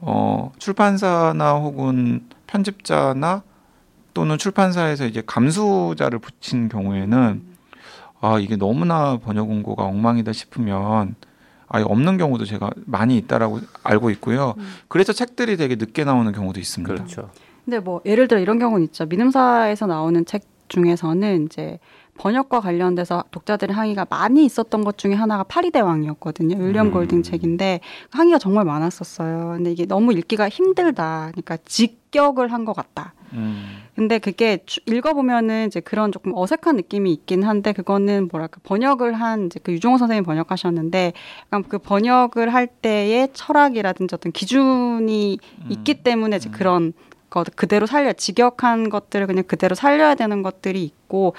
어 0.00 0.50
출판사나 0.58 1.52
혹은 1.56 2.24
편집자나 2.46 3.42
또는 4.14 4.38
출판사에서 4.38 5.04
이제 5.04 5.22
감수자를 5.26 6.18
붙인 6.20 6.70
경우에는 6.70 7.42
아 8.22 8.38
이게 8.38 8.56
너무나 8.56 9.18
번역 9.18 9.50
원고가 9.50 9.84
엉망이다 9.84 10.32
싶으면 10.32 11.16
아예 11.68 11.84
없는 11.84 12.16
경우도 12.16 12.46
제가 12.46 12.70
많이 12.86 13.18
있다라고 13.18 13.60
알고 13.82 14.08
있고요. 14.12 14.54
그래서 14.88 15.12
책들이 15.12 15.58
되게 15.58 15.74
늦게 15.74 16.04
나오는 16.04 16.32
경우도 16.32 16.58
있습니다. 16.58 16.94
그렇죠. 16.94 17.30
근데 17.66 17.78
뭐 17.78 18.00
예를 18.06 18.26
들어 18.26 18.40
이런 18.40 18.58
경우는 18.58 18.84
있죠. 18.86 19.04
믿음사에서 19.04 19.86
나오는 19.86 20.24
책 20.24 20.44
중에서는 20.68 21.44
이제 21.44 21.78
번역과 22.18 22.60
관련돼서 22.60 23.24
독자들의 23.30 23.74
항의가 23.74 24.06
많이 24.10 24.44
있었던 24.44 24.84
것 24.84 24.98
중에 24.98 25.14
하나가 25.14 25.42
파리대왕이었거든요. 25.44 26.56
윌리엄 26.62 26.88
음. 26.88 26.92
골딩 26.92 27.22
책인데 27.22 27.80
항의가 28.10 28.38
정말 28.38 28.64
많았었어요. 28.64 29.54
근데 29.56 29.72
이게 29.72 29.86
너무 29.86 30.12
읽기가 30.12 30.48
힘들다. 30.48 31.28
그러니까 31.32 31.56
직격을 31.64 32.52
한 32.52 32.64
것 32.64 32.72
같다. 32.74 33.12
음. 33.34 33.82
근데 33.94 34.18
그게 34.18 34.58
주- 34.66 34.80
읽어보면은 34.86 35.66
이제 35.68 35.80
그런 35.80 36.10
조금 36.12 36.32
어색한 36.34 36.76
느낌이 36.76 37.12
있긴 37.12 37.42
한데 37.44 37.72
그거는 37.72 38.28
뭐랄까 38.30 38.58
번역을 38.64 39.12
한 39.14 39.46
이제 39.46 39.60
그 39.62 39.72
유종호 39.72 39.98
선생님 39.98 40.24
번역하셨는데 40.24 41.12
약간 41.46 41.64
그 41.68 41.78
번역을 41.78 42.52
할 42.52 42.66
때의 42.66 43.28
철학이라든지 43.34 44.14
어떤 44.14 44.32
기준이 44.32 45.38
있기 45.68 46.02
때문에 46.02 46.36
이제 46.36 46.50
그런 46.50 46.92
것 47.30 47.48
그대로 47.56 47.86
살려 47.86 48.12
직역한 48.12 48.88
것들을 48.88 49.26
그냥 49.26 49.44
그대로 49.46 49.74
살려야 49.74 50.14
되는 50.14 50.42
것들이 50.42 50.82
있고 50.84 51.34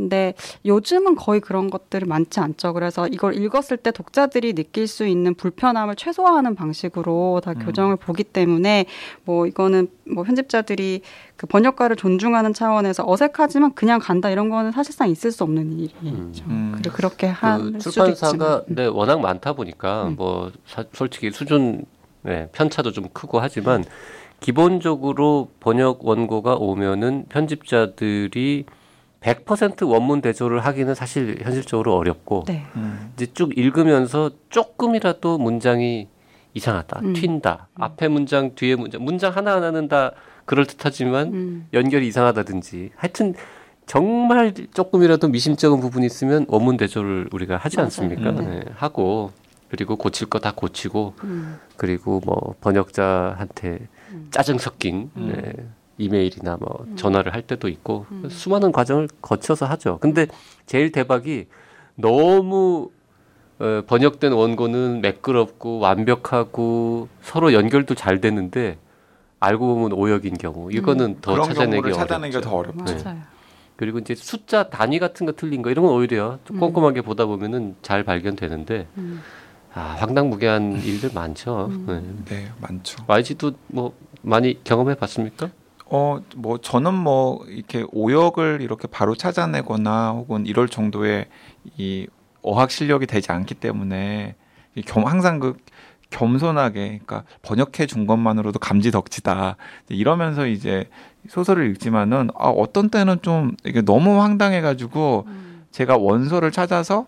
근데 0.00 0.32
요즘은 0.64 1.14
거의 1.14 1.40
그런 1.40 1.68
것들이 1.68 2.06
많지 2.06 2.40
않죠. 2.40 2.72
그래서 2.72 3.06
이걸 3.06 3.34
읽었을 3.34 3.76
때 3.76 3.90
독자들이 3.90 4.54
느낄 4.54 4.86
수 4.86 5.06
있는 5.06 5.34
불편함을 5.34 5.96
최소화하는 5.96 6.54
방식으로 6.54 7.42
다 7.44 7.52
교정을 7.54 7.96
보기 7.96 8.24
때문에 8.24 8.86
뭐 9.24 9.46
이거는 9.46 9.88
뭐 10.10 10.24
편집자들이 10.24 11.02
그 11.36 11.46
번역가를 11.46 11.96
존중하는 11.96 12.54
차원에서 12.54 13.04
어색하지만 13.06 13.74
그냥 13.74 14.00
간다 14.00 14.30
이런 14.30 14.48
거는 14.48 14.72
사실상 14.72 15.10
있을 15.10 15.32
수 15.32 15.44
없는 15.44 15.72
일이죠. 15.78 15.96
음. 16.46 16.72
그리고 16.76 16.96
그렇게 16.96 17.26
할그 17.26 17.78
수도 17.80 17.90
출판사가 17.90 18.32
있지만. 18.32 18.62
네, 18.68 18.86
워낙 18.86 19.20
많다 19.20 19.52
보니까 19.52 20.04
음. 20.08 20.16
뭐 20.16 20.50
사- 20.66 20.84
솔직히 20.92 21.30
수준 21.30 21.84
네, 22.22 22.48
편차도 22.52 22.92
좀 22.92 23.08
크고 23.12 23.40
하지만 23.40 23.84
기본적으로 24.40 25.50
번역 25.60 26.04
원고가 26.06 26.54
오면은 26.54 27.26
편집자들이 27.28 28.64
100% 29.20 29.88
원문 29.88 30.20
대조를 30.22 30.60
하기는 30.60 30.94
사실 30.94 31.38
현실적으로 31.42 31.94
어렵고 31.96 32.44
네. 32.46 32.64
음. 32.76 33.12
이제 33.14 33.26
쭉 33.34 33.56
읽으면서 33.56 34.30
조금이라도 34.48 35.38
문장이 35.38 36.08
이상하다, 36.54 37.00
음. 37.04 37.12
튄다. 37.12 37.66
앞에 37.74 38.08
문장, 38.08 38.54
뒤에 38.54 38.74
문장, 38.76 39.04
문장 39.04 39.36
하나 39.36 39.54
하나는 39.54 39.88
다 39.88 40.12
그럴 40.46 40.66
듯하지만 40.66 41.32
음. 41.32 41.68
연결이 41.72 42.08
이상하다든지 42.08 42.90
하여튼 42.96 43.34
정말 43.86 44.52
조금이라도 44.72 45.28
미심쩍은 45.28 45.80
부분이 45.80 46.06
있으면 46.06 46.46
원문 46.48 46.76
대조를 46.76 47.28
우리가 47.32 47.56
하지 47.56 47.76
맞아요. 47.76 47.86
않습니까? 47.86 48.30
음. 48.30 48.36
네, 48.50 48.64
하고 48.74 49.32
그리고 49.68 49.96
고칠 49.96 50.28
거 50.28 50.38
다 50.40 50.52
고치고 50.54 51.14
음. 51.24 51.58
그리고 51.76 52.20
뭐 52.24 52.54
번역자한테 52.60 53.86
짜증 54.30 54.58
섞인 54.58 55.10
음. 55.16 55.32
네, 55.34 55.52
이메일이나 56.00 56.56
뭐 56.58 56.86
전화를 56.96 57.34
할 57.34 57.42
때도 57.42 57.68
있고 57.68 58.06
음. 58.10 58.28
수많은 58.28 58.72
과정을 58.72 59.08
거쳐서 59.20 59.66
하죠. 59.66 59.98
근데 60.00 60.26
제일 60.66 60.90
대박이 60.90 61.46
너무 61.94 62.90
어, 63.58 63.82
번역된 63.86 64.32
원고는 64.32 65.02
매끄럽고 65.02 65.78
완벽하고 65.78 67.08
서로 67.20 67.52
연결도 67.52 67.94
잘 67.94 68.20
되는데 68.20 68.78
알고 69.38 69.74
보면 69.74 69.92
오역인 69.92 70.38
경우 70.38 70.72
이거는 70.72 71.18
더 71.20 71.32
그런 71.32 71.48
찾아내기. 71.48 71.92
찾아내기가 71.92 72.40
더 72.40 72.56
어렵죠. 72.56 72.84
맞아요. 73.04 73.20
그리고 73.76 73.98
이제 73.98 74.14
숫자 74.14 74.68
단위 74.68 74.98
같은 74.98 75.24
거 75.26 75.32
틀린 75.32 75.62
거 75.62 75.70
이런 75.70 75.84
건 75.86 75.94
오히려 75.94 76.38
좀 76.44 76.56
음. 76.56 76.60
꼼꼼하게 76.60 77.02
보다 77.02 77.26
보면은 77.26 77.76
잘 77.82 78.02
발견되는데 78.04 78.86
음. 78.98 79.22
아 79.74 79.96
황당무계한 79.98 80.82
일들 80.82 81.10
많죠. 81.14 81.66
음. 81.70 82.24
네. 82.28 82.36
네, 82.36 82.48
많죠. 82.60 83.04
YG도 83.06 83.52
뭐 83.68 83.94
많이 84.22 84.62
경험해 84.64 84.96
봤습니까? 84.96 85.50
어, 85.90 86.20
뭐 86.36 86.58
저는 86.58 86.94
뭐 86.94 87.44
이렇게 87.48 87.84
오역을 87.92 88.60
이렇게 88.62 88.86
바로 88.86 89.14
찾아내거나 89.16 90.10
혹은 90.12 90.46
이럴 90.46 90.68
정도의 90.68 91.26
이 91.76 92.06
어학 92.42 92.70
실력이 92.70 93.06
되지 93.06 93.32
않기 93.32 93.54
때문에 93.54 94.34
이 94.76 94.82
겸, 94.82 95.04
항상 95.04 95.40
그 95.40 95.56
겸손하게 96.10 97.00
그러니까 97.04 97.24
번역해 97.42 97.86
준 97.86 98.06
것만으로도 98.06 98.58
감지덕지다 98.60 99.56
이러면서 99.88 100.46
이제 100.46 100.88
소설을 101.28 101.68
읽지만은 101.70 102.30
아, 102.36 102.48
어떤 102.48 102.88
때는 102.88 103.18
좀 103.22 103.56
이게 103.64 103.82
너무 103.82 104.20
황당해 104.20 104.60
가지고 104.60 105.24
음. 105.26 105.64
제가 105.70 105.96
원서를 105.96 106.50
찾아서 106.50 107.06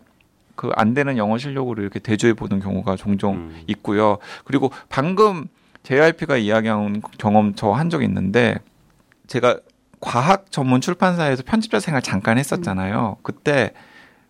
그 0.55 0.71
안 0.77 0.93
되는 0.95 1.17
영어 1.17 1.39
실력으로 1.39 1.83
이렇게 1.83 1.99
대조해 1.99 2.35
보는 2.35 2.61
경우가 2.61 2.97
종종 2.97 3.35
음. 3.37 3.63
있고요. 3.69 4.19
그리고 4.45 4.71
방금 4.89 5.47
JYP가 5.83 6.37
이야기한 6.37 7.01
경험 7.19 7.55
저 7.55 7.73
한 7.73 7.89
적 7.91 8.03
있는데 8.05 8.57
제가 9.27 9.59
과학 10.01 10.51
전문 10.51 10.81
출판사에서 10.81 11.43
편집자 11.47 11.81
생활 11.81 12.03
잠깐 12.03 12.39
했었잖아요. 12.39 13.19
그때 13.23 13.73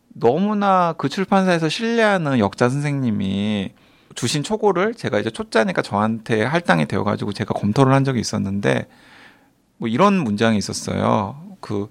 너무나 0.09 0.95
그 0.99 1.09
출판사에서 1.09 1.69
신뢰하는 1.69 2.39
역자 2.39 2.69
선생님이 2.69 3.73
주신 4.15 4.43
초고를 4.43 4.95
제가 4.95 5.19
이제 5.19 5.31
초짜니까 5.31 5.81
저한테 5.81 6.45
할당이 6.45 6.87
되어가지고 6.87 7.33
제가 7.33 7.55
검토를 7.55 7.95
한 7.95 8.05
적이 8.05 8.21
있었는데 8.21 8.87
뭐 9.79 9.89
이런 9.89 10.15
문장이 10.19 10.59
있었어요. 10.59 11.41
그 11.61 11.89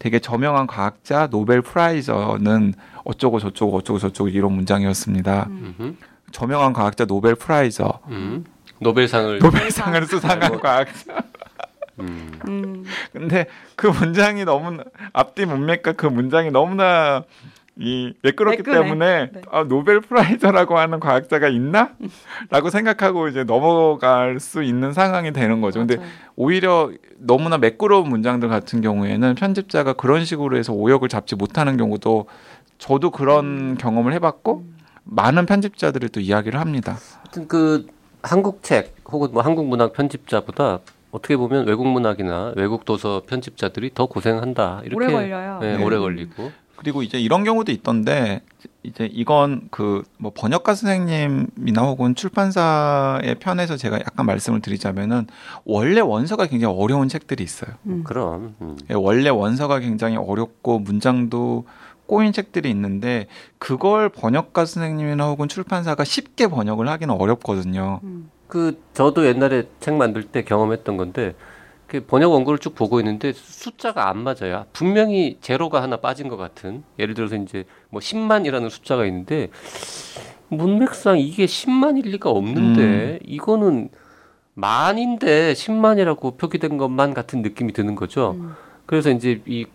되게 0.00 0.18
저명한 0.18 0.66
과학자 0.66 1.28
Nobel 1.28 1.62
prizer는 1.62 2.74
어쩌고 3.04 3.38
저쩌고 3.38 3.76
어쩌고 3.76 3.98
저쩌고 4.00 4.28
이런 4.28 4.52
문장이었습니다. 4.52 5.46
음흠. 5.48 5.94
저명한 6.32 6.72
과학자 6.72 7.04
Nobel 7.04 7.34
prizer 7.34 8.00
음. 8.08 8.44
노벨상을 8.80 9.38
노벨상을 9.38 10.06
수상한 10.06 10.42
아이고. 10.44 10.60
과학자. 10.60 11.22
음. 12.00 12.40
음. 12.48 12.84
근데 13.12 13.46
그 13.76 13.86
문장이 13.86 14.44
너무 14.44 14.78
앞뒤 15.12 15.44
문맥과 15.46 15.92
그 15.92 16.06
문장이 16.06 16.50
너무나 16.50 17.24
이 17.76 18.12
매끄럽기 18.22 18.58
매끄네. 18.58 18.82
때문에 18.82 19.30
네. 19.32 19.40
아, 19.50 19.64
노벨 19.64 20.00
프라이저라고 20.00 20.76
하는 20.78 21.00
과학자가 21.00 21.48
있나? 21.48 21.92
라고 22.50 22.68
생각하고 22.68 23.28
이제 23.28 23.44
넘어갈 23.44 24.38
수 24.38 24.62
있는 24.62 24.92
상황이 24.92 25.32
되는 25.32 25.62
거죠. 25.62 25.78
근데 25.78 25.96
맞아요. 25.96 26.10
오히려 26.36 26.90
너무나 27.16 27.56
매끄러운 27.56 28.08
문장들 28.08 28.50
같은 28.50 28.82
경우에는 28.82 29.34
편집자가 29.34 29.94
그런 29.94 30.26
식으로 30.26 30.58
해서 30.58 30.74
오역을 30.74 31.08
잡지 31.08 31.36
못하는 31.36 31.78
경우도 31.78 32.26
저도 32.76 33.10
그런 33.10 33.78
경험을 33.78 34.12
해봤고 34.14 34.64
많은 35.04 35.46
편집자들이 35.46 36.10
또 36.10 36.20
이야기를 36.20 36.60
합니다. 36.60 36.98
하여튼 37.22 37.48
그 37.48 37.86
한국 38.22 38.62
책 38.62 38.94
혹은 39.10 39.30
뭐 39.32 39.42
한국 39.42 39.66
문학 39.66 39.94
편집자보다 39.94 40.80
어떻게 41.10 41.36
보면 41.36 41.66
외국 41.66 41.86
문학이나 41.86 42.52
외국 42.56 42.84
도서 42.84 43.22
편집자들이 43.26 43.92
더 43.94 44.06
고생한다. 44.06 44.82
이렇게 44.84 44.96
오래 44.96 45.12
걸려요. 45.12 45.58
네, 45.60 45.76
네. 45.76 45.84
오래 45.84 45.98
걸리고. 45.98 46.52
그리고 46.76 47.02
이제 47.02 47.20
이런 47.20 47.44
경우도 47.44 47.72
있던데 47.72 48.42
이제 48.82 49.08
이건 49.12 49.68
그 49.70 50.02
뭐 50.20 50.32
번역가 50.34 50.74
선생님이나 50.74 51.82
혹은 51.82 52.14
출판사의 52.14 53.36
편에서 53.40 53.76
제가 53.78 53.96
약간 54.00 54.26
말씀을 54.26 54.60
드리자면은 54.60 55.26
원래 55.64 56.00
원서가 56.00 56.46
굉장히 56.46 56.74
어려운 56.76 57.08
책들이 57.08 57.42
있어요. 57.42 57.70
음. 57.86 58.04
그럼 58.04 58.54
음. 58.60 58.76
예, 58.90 58.94
원래 58.94 59.30
원서가 59.30 59.80
굉장히 59.80 60.16
어렵고 60.16 60.78
문장도 60.78 61.64
꼬인 62.06 62.32
책들이 62.32 62.68
있는데 62.70 63.28
그걸 63.58 64.10
번역가 64.10 64.66
선생님이나 64.66 65.26
혹은 65.28 65.48
출판사가 65.48 66.04
쉽게 66.04 66.48
번역을 66.48 66.86
하기는 66.88 67.14
어렵거든요. 67.14 68.00
음. 68.02 68.30
그 68.50 68.82
저도 68.92 69.26
옛날에 69.26 69.64
책 69.80 69.94
만들 69.94 70.24
때 70.24 70.42
경험했던 70.42 70.96
건데 70.98 71.34
그 71.86 72.04
번역 72.04 72.32
원고를 72.32 72.58
쭉 72.58 72.74
보고 72.74 73.00
있는데 73.00 73.32
숫자가 73.32 74.08
안 74.08 74.18
맞아요. 74.18 74.66
분명히 74.72 75.38
제로가 75.40 75.82
하나 75.82 75.96
빠진 75.96 76.28
것 76.28 76.36
같은. 76.36 76.84
예를 76.98 77.14
들어서 77.14 77.36
이제 77.36 77.64
뭐 77.88 78.00
10만이라는 78.00 78.68
숫자가 78.70 79.06
있는데 79.06 79.48
문맥상 80.48 81.18
이게 81.18 81.46
10만일 81.46 82.04
리가 82.04 82.30
없는데 82.30 83.20
이거는 83.24 83.88
만인데 84.54 85.54
10만이라고 85.54 86.36
표기된 86.36 86.76
것만 86.76 87.14
같은 87.14 87.42
느낌이 87.42 87.72
드는 87.72 87.94
거죠. 87.94 88.36
음. 88.38 88.54
그래서 88.86 89.10
이제 89.10 89.40
이 89.46 89.66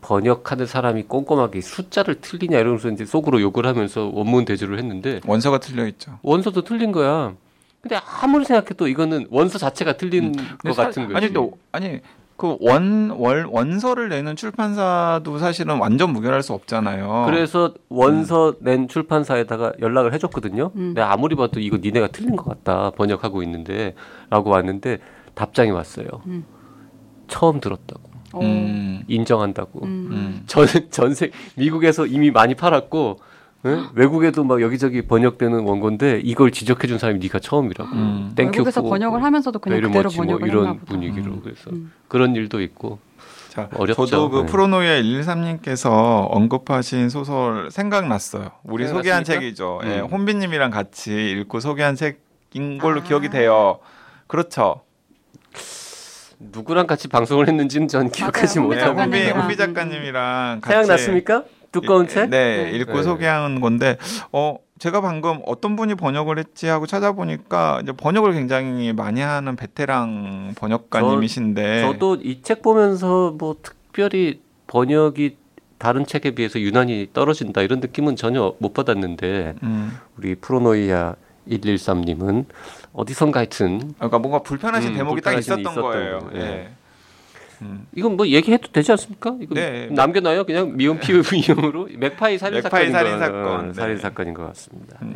번역하는 0.00 0.66
사람이 0.66 1.04
꼼꼼하게 1.04 1.60
숫자를 1.60 2.16
틀리냐 2.20 2.58
이러면서 2.58 2.90
이제 2.90 3.04
속으로 3.04 3.40
욕을 3.40 3.66
하면서 3.66 4.10
원문 4.12 4.44
대조를 4.44 4.78
했는데 4.78 5.20
원서가 5.26 5.58
틀려 5.60 5.86
있죠. 5.86 6.18
원서도 6.22 6.62
틀린 6.62 6.92
거야. 6.92 7.34
근데 7.84 8.00
아무리 8.22 8.46
생각해도 8.46 8.88
이거는 8.88 9.26
원서 9.30 9.58
자체가 9.58 9.98
틀린 9.98 10.32
것 10.32 10.42
근데 10.58 10.72
사- 10.74 10.84
같은 10.84 11.02
거지. 11.04 11.16
아니 11.16 11.32
또 11.34 11.58
아니 11.70 12.00
그원원 12.38 13.10
원서를 13.50 14.08
내는 14.08 14.36
출판사도 14.36 15.36
사실은 15.38 15.76
완전 15.78 16.10
무결할 16.14 16.42
수 16.42 16.54
없잖아요. 16.54 17.24
그래서 17.26 17.74
원서 17.90 18.54
낸 18.60 18.88
출판사에다가 18.88 19.74
연락을 19.80 20.14
해줬거든요. 20.14 20.70
음. 20.76 20.94
내가 20.94 21.12
아무리 21.12 21.36
봐도 21.36 21.60
이거 21.60 21.76
니네가 21.76 22.08
틀린 22.08 22.36
것 22.36 22.46
같다 22.48 22.90
번역하고 22.96 23.42
있는데라고 23.42 24.48
왔는데 24.50 24.98
답장이 25.34 25.70
왔어요. 25.70 26.06
음. 26.26 26.44
처음 27.28 27.60
들었다고 27.60 28.00
어. 28.32 28.40
음, 28.40 29.02
인정한다고. 29.08 29.84
음. 29.84 30.08
음. 30.10 30.42
전 30.46 30.66
전세 30.90 31.30
미국에서 31.56 32.06
이미 32.06 32.30
많이 32.30 32.54
팔았고 32.54 33.20
응? 33.66 33.88
외국에도 33.94 34.44
막 34.44 34.60
여기저기 34.60 35.02
번역되는 35.02 35.60
원고인데 35.60 36.20
이걸 36.22 36.50
지적해 36.50 36.86
준 36.86 36.98
사람이 36.98 37.18
네가 37.20 37.38
처음이라고. 37.38 37.90
음. 37.92 38.32
Thank 38.36 38.50
you 38.50 38.58
외국에서 38.58 38.82
푸, 38.82 38.90
번역을 38.90 39.22
하면서 39.22 39.50
그냥 39.52 39.80
베리 39.80 39.88
그대로 39.88 40.10
뭐 40.10 40.24
번역을 40.24 40.48
이런 40.48 40.60
했나 40.66 40.72
보다. 40.74 40.84
분위기로 40.86 41.32
음. 41.32 41.40
그래서 41.42 41.70
음. 41.70 41.92
그런 42.08 42.36
일도 42.36 42.60
있고 42.60 42.98
자, 43.48 43.68
어렵죠. 43.74 44.06
저도 44.06 44.30
그 44.30 44.38
네. 44.40 44.46
프로노이의 44.46 45.02
113님께서 45.04 46.26
언급하신 46.30 47.08
소설 47.08 47.70
생각났어요. 47.70 48.50
우리 48.64 48.86
소개한? 48.88 49.22
책이죠. 49.24 49.80
예, 49.84 50.00
음. 50.00 50.06
혼비님이랑 50.06 50.70
같이 50.70 51.30
읽고 51.30 51.60
소개한 51.60 51.94
책인 51.94 52.78
걸로 52.78 53.00
아. 53.00 53.02
기억이 53.04 53.30
돼요. 53.30 53.78
그렇죠. 54.26 54.82
누구랑 56.38 56.86
같이 56.86 57.08
방송을 57.08 57.48
했는지는 57.48 57.88
전 57.88 58.10
기억하지 58.10 58.58
네, 58.58 58.60
못하고 58.60 59.00
혼비, 59.00 59.18
작가님이랑. 59.18 59.40
혼비 59.40 59.56
작가님이랑 59.56 60.60
같이 60.60 60.74
생각났습니까? 60.74 61.44
두꺼운 61.80 62.04
예, 62.04 62.08
책? 62.08 62.30
네, 62.30 62.64
네. 62.70 62.78
읽고 62.78 62.94
네. 62.94 63.02
소개한 63.02 63.60
건데 63.60 63.96
어 64.32 64.56
제가 64.78 65.00
방금 65.00 65.40
어떤 65.46 65.76
분이 65.76 65.94
번역을 65.94 66.38
했지 66.38 66.66
하고 66.66 66.86
찾아보니까 66.86 67.80
이제 67.82 67.92
번역을 67.92 68.32
굉장히 68.32 68.92
많이 68.92 69.20
하는 69.20 69.56
베테랑 69.56 70.54
번역가님이신데 70.56 71.82
저 71.82 71.98
도 71.98 72.16
이 72.22 72.42
책 72.42 72.62
보면서 72.62 73.34
뭐 73.38 73.56
특별히 73.62 74.40
번역이 74.66 75.36
다른 75.78 76.06
책에 76.06 76.30
비해서 76.32 76.58
유난히 76.60 77.08
떨어진다 77.12 77.62
이런 77.62 77.80
느낌은 77.80 78.16
전혀 78.16 78.54
못 78.58 78.72
받았는데 78.74 79.54
음, 79.62 79.92
우리 80.16 80.34
프로노이아 80.34 81.14
113님은 81.48 82.46
어디선가 82.92 83.40
하여튼 83.40 83.92
그러니까 83.98 84.18
뭔가 84.18 84.38
불편하신 84.42 84.90
음, 84.92 84.96
대목이 84.96 85.20
딱 85.20 85.32
불편하신 85.32 85.52
있었던 85.52 85.72
있었던 85.72 85.82
거예요. 85.82 86.18
거, 86.20 86.30
예. 86.36 86.40
예. 86.40 86.68
음. 87.62 87.86
이건 87.94 88.16
뭐 88.16 88.26
얘기해도 88.26 88.68
되지 88.72 88.90
않습니까? 88.92 89.36
이거 89.40 89.54
네. 89.54 89.86
남겨놔요 89.90 90.44
그냥 90.44 90.76
미움 90.76 90.98
피우 90.98 91.22
이용으로 91.32 91.88
맥파이 91.96 92.38
살인 92.38 92.62
맥파이 92.62 92.90
사건인 92.90 92.92
살인 92.92 93.12
거- 93.12 93.18
사건, 93.18 93.70
어, 93.70 93.72
살인 93.72 93.96
네. 93.96 94.00
사건인 94.02 94.34
것 94.34 94.46
같습니다. 94.48 94.98
음. 95.02 95.14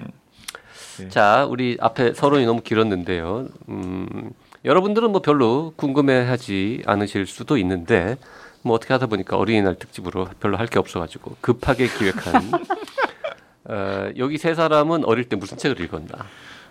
네. 0.98 1.09
자, 1.09 1.46
우리 1.48 1.77
앞에 1.81 2.12
서론이 2.14 2.44
너무 2.46 2.61
길었는데요. 2.61 3.46
음, 3.68 4.31
여러분들은 4.64 5.12
뭐 5.12 5.22
별로 5.22 5.72
궁금해하지 5.77 6.83
않으실 6.87 7.27
수도 7.27 7.57
있는데 7.59 8.16
뭐 8.62 8.74
어떻게 8.74 8.92
하다 8.92 9.07
보니까 9.07 9.37
어린이날 9.37 9.77
특집으로 9.77 10.29
별로 10.40 10.57
할 10.57 10.66
게 10.66 10.79
없어가지고 10.81 11.37
급하게 11.40 11.87
기획한 11.87 12.42
어, 13.64 14.11
여기 14.16 14.38
세 14.38 14.55
사람은 14.55 15.05
어릴 15.05 15.29
때 15.29 15.37
무슨 15.37 15.57
책을 15.59 15.81
읽었나 15.85 16.27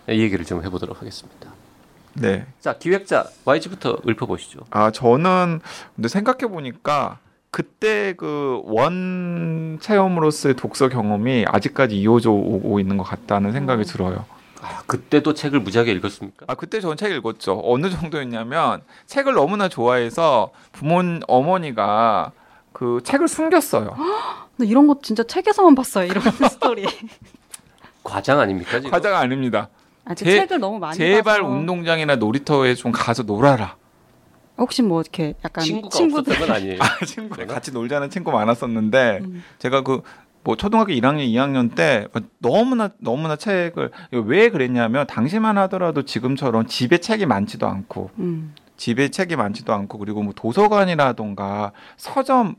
이 0.09 0.19
얘기를 0.19 0.43
좀 0.45 0.63
해보도록 0.63 0.99
하겠습니다. 1.01 1.53
네. 2.19 2.45
자, 2.59 2.77
기획자 2.77 3.25
YG부터 3.45 3.99
읊어보시죠. 4.07 4.61
아 4.71 4.91
저는 4.91 5.61
근데 5.95 6.07
생각해 6.09 6.47
보니까 6.51 7.19
그때 7.51 8.13
그 8.13 8.61
원 8.65 9.77
체험으로서의 9.81 10.55
독서 10.55 10.89
경험이 10.89 11.45
아직까지 11.47 11.97
이어져 11.99 12.31
오고 12.31 12.79
있는 12.79 12.97
것 12.97 13.03
같다는 13.03 13.51
생각이 13.51 13.83
음. 13.83 13.85
들어요. 13.85 14.25
아, 14.61 14.81
그때도 14.87 15.33
책을 15.33 15.59
무지하게 15.59 15.91
읽었습니까? 15.93 16.45
아 16.49 16.55
그때 16.55 16.79
저는 16.81 16.97
책 16.97 17.11
읽었죠. 17.11 17.61
어느 17.63 17.89
정도였냐면 17.89 18.81
책을 19.05 19.33
너무나 19.33 19.69
좋아해서 19.69 20.49
부모 20.71 21.01
어머니가 21.27 22.31
그 22.73 23.01
책을 23.03 23.27
숨겼어요. 23.27 23.95
근데 24.57 24.69
이런 24.69 24.87
거 24.87 24.97
진짜 25.01 25.23
책에서만 25.23 25.75
봤어요. 25.75 26.07
이런 26.07 26.23
스토리. 26.49 26.85
과장 28.03 28.39
아닙니까? 28.39 28.71
지금? 28.79 28.91
과자가 28.91 29.19
아닙니다. 29.19 29.69
아, 30.07 30.13
제, 30.15 30.25
제- 30.25 30.31
책을 30.39 30.59
너무 30.59 30.79
많이 30.79 30.95
제발 30.97 31.41
봐서 31.41 31.47
운동장이나 31.53 32.15
놀이터에 32.15 32.75
좀 32.75 32.91
가서 32.91 33.23
놀아라. 33.23 33.75
혹시 34.57 34.81
뭐 34.81 35.01
이렇게 35.01 35.35
약간 35.45 35.63
친구가 35.63 35.95
친구들 35.95 36.33
없었던 36.33 36.47
건 36.47 36.55
아니에요. 36.55 36.79
아, 36.81 37.05
친구 37.05 37.35
내가? 37.37 37.53
같이 37.55 37.71
놀자는 37.71 38.09
친구 38.09 38.31
많았었는데 38.31 39.19
음. 39.23 39.43
제가 39.59 39.81
그 39.83 40.01
뭐 40.43 40.55
초등학교 40.55 40.93
1학년, 40.93 41.27
2학년 41.27 41.75
때 41.75 42.07
너무나 42.39 42.89
너무나 42.99 43.35
책을 43.35 43.91
왜 44.11 44.47
그랬냐면 44.47 45.05
당시만 45.05 45.57
하더라도 45.57 46.03
지금처럼 46.03 46.67
집에 46.67 46.99
책이 46.99 47.25
많지도 47.25 47.67
않고 47.67 48.11
음. 48.19 48.55
집에 48.77 49.09
책이 49.09 49.35
많지도 49.35 49.73
않고 49.73 49.97
그리고 49.97 50.23
뭐 50.23 50.31
도서관이라던가 50.33 51.73
서점 51.97 52.55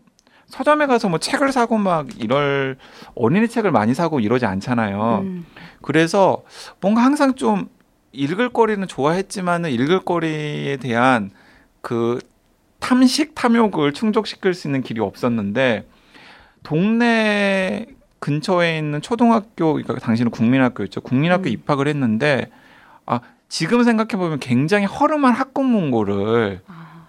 서점에 0.49 0.87
가서 0.87 1.09
뭐 1.09 1.19
책을 1.19 1.53
사고 1.53 1.79
막 1.79 2.07
이럴 2.19 2.77
어린이 3.15 3.49
책을 3.49 3.71
많이 3.71 3.95
사고 3.95 4.19
이러지 4.21 4.47
않잖아요. 4.47 5.21
음. 5.23 5.47
그래서 5.83 6.43
뭔가 6.81 7.03
항상 7.03 7.35
좀 7.35 7.69
읽을 8.13 8.49
거리는 8.51 8.87
좋아했지만은 8.87 9.71
읽을 9.71 10.01
거리에 10.01 10.79
대한 10.79 11.31
그 11.81 12.19
탐식 12.81 13.35
탐욕을 13.35 13.93
충족시킬 13.93 14.55
수 14.55 14.69
있는 14.69 14.83
길이 14.83 15.01
없었는데 15.01 15.87
동네 16.63 17.87
근처에 18.21 18.79
있는 18.79 19.01
초등학교 19.03 19.75
그러니까 19.75 19.97
당시는 19.97 20.31
국민학교였죠. 20.31 21.03
국민학교 21.03 21.45
음. 21.45 21.49
입학을 21.49 21.89
했는데 21.89 22.51
아 23.07 23.21
지금 23.49 23.85
생각해 23.85 24.17
보면 24.17 24.41
굉장히 24.41 24.87
허름한 24.87 25.35
학급 25.35 25.65
문고를 25.65 26.61
아, 26.67 27.07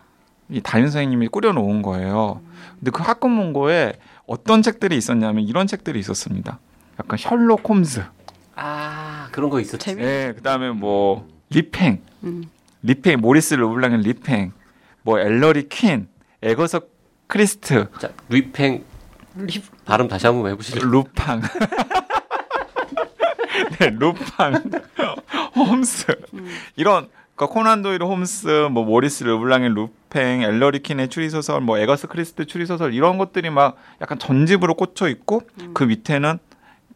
이 0.50 0.62
담임 0.62 0.88
선생님이 0.88 1.30
꾸려놓은 1.30 1.82
거예요. 1.82 2.42
근데 2.80 2.92
그 2.92 3.04
학급 3.04 3.32
문고에 3.32 3.94
어떤 4.28 4.62
책들이 4.62 4.98
있었냐면 4.98 5.44
이런 5.44 5.68
책들이 5.68 6.00
있었습니다. 6.00 6.60
약간 7.00 7.18
셜록 7.18 7.68
홈즈, 7.70 8.04
아 8.56 9.28
그런 9.32 9.50
거 9.50 9.60
있었지. 9.60 9.84
재밌- 9.86 10.04
네, 10.04 10.34
그다음에 10.34 10.72
뭐 10.72 11.28
리팽, 11.50 12.02
음. 12.24 12.44
리팽 12.84 13.20
모리스 13.22 13.54
르블랑의 13.56 14.02
리팽, 14.02 14.52
뭐 15.02 15.20
엘러리 15.20 15.68
퀸, 15.70 16.08
에거서 16.42 16.82
크리스트, 17.28 17.88
자 18.00 18.10
리팽 18.30 18.84
리- 19.36 19.64
발음 19.86 20.08
다시 20.08 20.28
한번 20.28 20.52
해보실래요? 20.52 20.86
루팡, 20.90 21.42
네, 23.80 23.90
루팡, 23.92 24.64
홈스 25.56 26.06
이런 26.76 27.10
그러니까 27.40 27.54
코난 27.54 27.82
도일 27.82 28.04
홈스, 28.04 28.68
뭐 28.70 28.84
모리스 28.84 29.24
르블랑의 29.24 29.70
루팽, 29.70 30.42
엘러리 30.42 30.80
퀸의 30.80 31.08
추리 31.08 31.30
소설, 31.30 31.62
뭐 31.62 31.78
에거스 31.78 32.08
크리스트 32.08 32.46
추리 32.46 32.66
소설 32.66 32.94
이런 32.94 33.18
것들이 33.18 33.50
막 33.50 33.78
약간 34.02 34.20
전집으로 34.20 34.74
꽂혀 34.74 35.08
있고 35.08 35.44
그 35.74 35.86
밑에는 35.86 36.38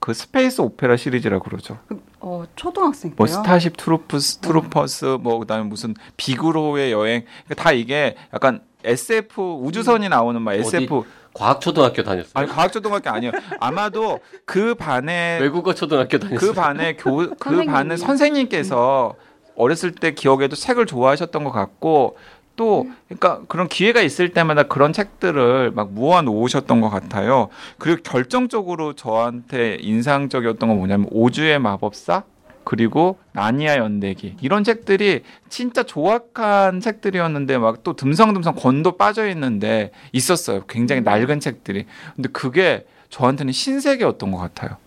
그 0.02 0.14
space 0.14 0.60
opera 0.60 0.98
시리즈라고 0.98 1.46
그러죠. 1.46 1.80
그, 1.88 2.04
어, 2.20 2.44
초등학생 2.58 3.12
때요. 3.12 3.16
뭐 3.16 3.26
Starship 3.26 3.78
Troops, 3.78 4.40
Troopers, 4.40 5.18
뭐 5.22 5.40
그다음에 5.40 5.64
무슨 5.64 5.96
비글호의 6.18 6.92
여행 6.92 7.24
그러니까 7.46 7.64
다 7.64 7.72
이게 7.72 8.18
약간 8.34 8.60
SF 8.84 9.62
우주선이 9.62 10.10
나오는 10.10 10.42
막 10.42 10.56
SF 10.56 11.06
과학 11.34 11.62
초등학교 11.62 12.04
다녔어요. 12.04 12.32
아니 12.34 12.50
과학 12.50 12.74
초등학교 12.74 13.10
아니에요. 13.10 13.32
아마도 13.62 14.20
그 14.44 14.76
반에 14.76 15.40
외국어 15.40 15.74
초등학교 15.74 16.20
다녔어요. 16.20 16.38
그 16.38 16.54
반에 16.54 16.98
교그 16.98 17.36
선생님이. 17.40 17.66
반에 17.66 17.96
선생님께서 17.96 19.16
어렸을 19.56 19.92
때 19.92 20.14
기억에도 20.14 20.56
책을 20.56 20.86
좋아하셨던 20.86 21.44
것 21.44 21.52
같고 21.52 22.18
또 22.56 22.88
그러니까 23.08 23.42
그런 23.48 23.68
기회가 23.68 24.02
있을 24.02 24.30
때마다 24.30 24.64
그런 24.64 24.94
책들을 24.94 25.72
막 25.72 25.92
모아 25.92 26.22
놓으셨던 26.22 26.82
것 26.82 26.90
같아요. 26.90 27.50
그리고 27.78 28.02
결정적으로 28.04 28.94
저한테 28.94 29.78
인상적이었던 29.82 30.70
건 30.70 30.78
뭐냐면 30.78 31.08
오주의 31.12 31.58
마법사 31.60 32.24
그리고 32.64 33.18
나니아 33.34 33.78
연대기 33.78 34.38
이런 34.42 34.64
책들이 34.64 35.24
진짜 35.50 35.84
조악한 35.84 36.80
책들이었는데 36.80 37.58
막 37.58 37.84
또 37.84 37.96
듬성듬성 37.96 38.56
권도 38.56 38.98
빠져 38.98 39.28
있는데 39.30 39.92
있었어요. 40.14 40.64
굉장히 40.68 41.02
낡은 41.02 41.40
책들이. 41.40 41.86
근데 42.16 42.30
그게 42.32 42.86
저한테는 43.10 43.52
신세계였던 43.52 44.32
것 44.32 44.38
같아요. 44.38 44.78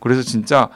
그래서 0.00 0.22
진짜 0.22 0.68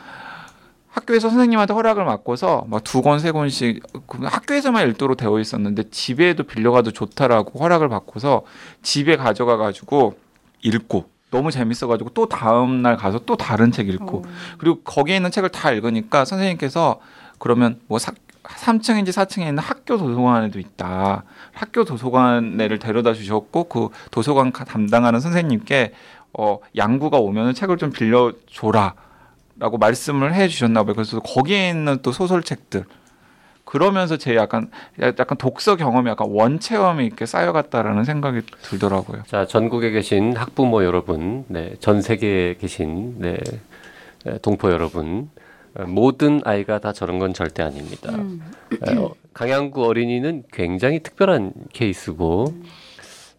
학교에서 0.93 1.29
선생님한테 1.31 1.73
허락을 1.75 2.05
받고서 2.05 2.67
막 2.69 2.85
두 2.85 3.01
권 3.03 3.19
세 3.19 3.33
권씩 3.33 3.83
그 4.07 4.19
학교에서만 4.25 4.89
읽도록 4.91 5.17
되어 5.17 5.39
있었는데 5.41 5.85
집에도 5.91 6.45
빌려가도 6.45 6.91
좋다라고 6.93 7.59
허락을 7.61 7.89
받고서 7.89 8.43
집에 8.83 9.17
가져가 9.17 9.57
가지고 9.57 10.15
읽고 10.63 11.07
너무 11.31 11.51
재밌어 11.51 11.87
가지고 11.87 12.11
또 12.11 12.29
다음 12.29 12.83
날 12.83 12.97
가서 12.99 13.21
또 13.25 13.37
다른 13.37 13.73
책 13.73 13.89
읽고 13.89 14.19
어. 14.19 14.23
그리고 14.59 14.81
거기에 14.83 15.17
있는 15.17 15.31
책을 15.31 15.49
다 15.49 15.71
읽으니까 15.73 16.27
선생님께서 16.27 17.01
그러면 17.39 17.81
뭐 17.89 17.99
사, 17.99 18.13
3층인지 18.45 19.09
4층에 19.09 19.41
있는 19.49 19.59
학교 19.61 19.97
도서관에도 19.97 20.59
있다. 20.59 21.25
학교 21.53 21.85
도서관에를 21.85 22.79
데려다 22.79 23.15
주셨고 23.15 23.65
그 23.65 23.89
도서관 24.11 24.53
가- 24.53 24.65
담당하는 24.65 25.21
선생님께 25.21 25.95
어 26.39 26.59
양구가 26.77 27.17
오면은 27.19 27.55
책을 27.55 27.79
좀 27.79 27.91
빌려 27.93 28.33
줘라. 28.51 28.95
라고 29.63 29.79
말씀을 29.79 30.35
해 30.35 30.49
주셨나 30.49 30.83
봐요. 30.83 30.95
그래서 30.97 31.21
거기에 31.21 31.71
있는 31.71 32.01
또 32.03 32.11
소설책들 32.11 32.85
그러면서 33.65 34.17
제 34.17 34.35
약간 34.35 34.73
약간 35.01 35.39
독서 35.39 35.77
경험이 35.77 36.11
약간 36.11 36.27
원체험이 36.29 37.07
이렇게 37.07 37.27
쌓여갔다라는 37.27 38.03
생각이 38.03 38.41
들더라고요. 38.63 39.23
자 39.25 39.47
전국에 39.47 39.93
계신 39.93 40.37
학부모 40.37 40.83
여러분, 40.83 41.45
네, 41.47 41.77
전 41.79 42.03
세계에 42.03 42.57
계신 42.57 43.21
네, 43.21 43.39
에, 44.27 44.39
동포 44.39 44.73
여러분, 44.73 45.31
어, 45.77 45.85
모든 45.85 46.41
아이가 46.45 46.81
다 46.81 46.93
저런 46.93 47.21
건 47.21 47.33
절대 47.33 47.63
아닙니다. 47.63 48.11
음. 48.11 48.43
에, 48.85 48.97
어, 48.97 49.15
강양구 49.33 49.87
어린이는 49.87 50.43
굉장히 50.53 51.05
특별한 51.05 51.53
케이스고 51.73 52.53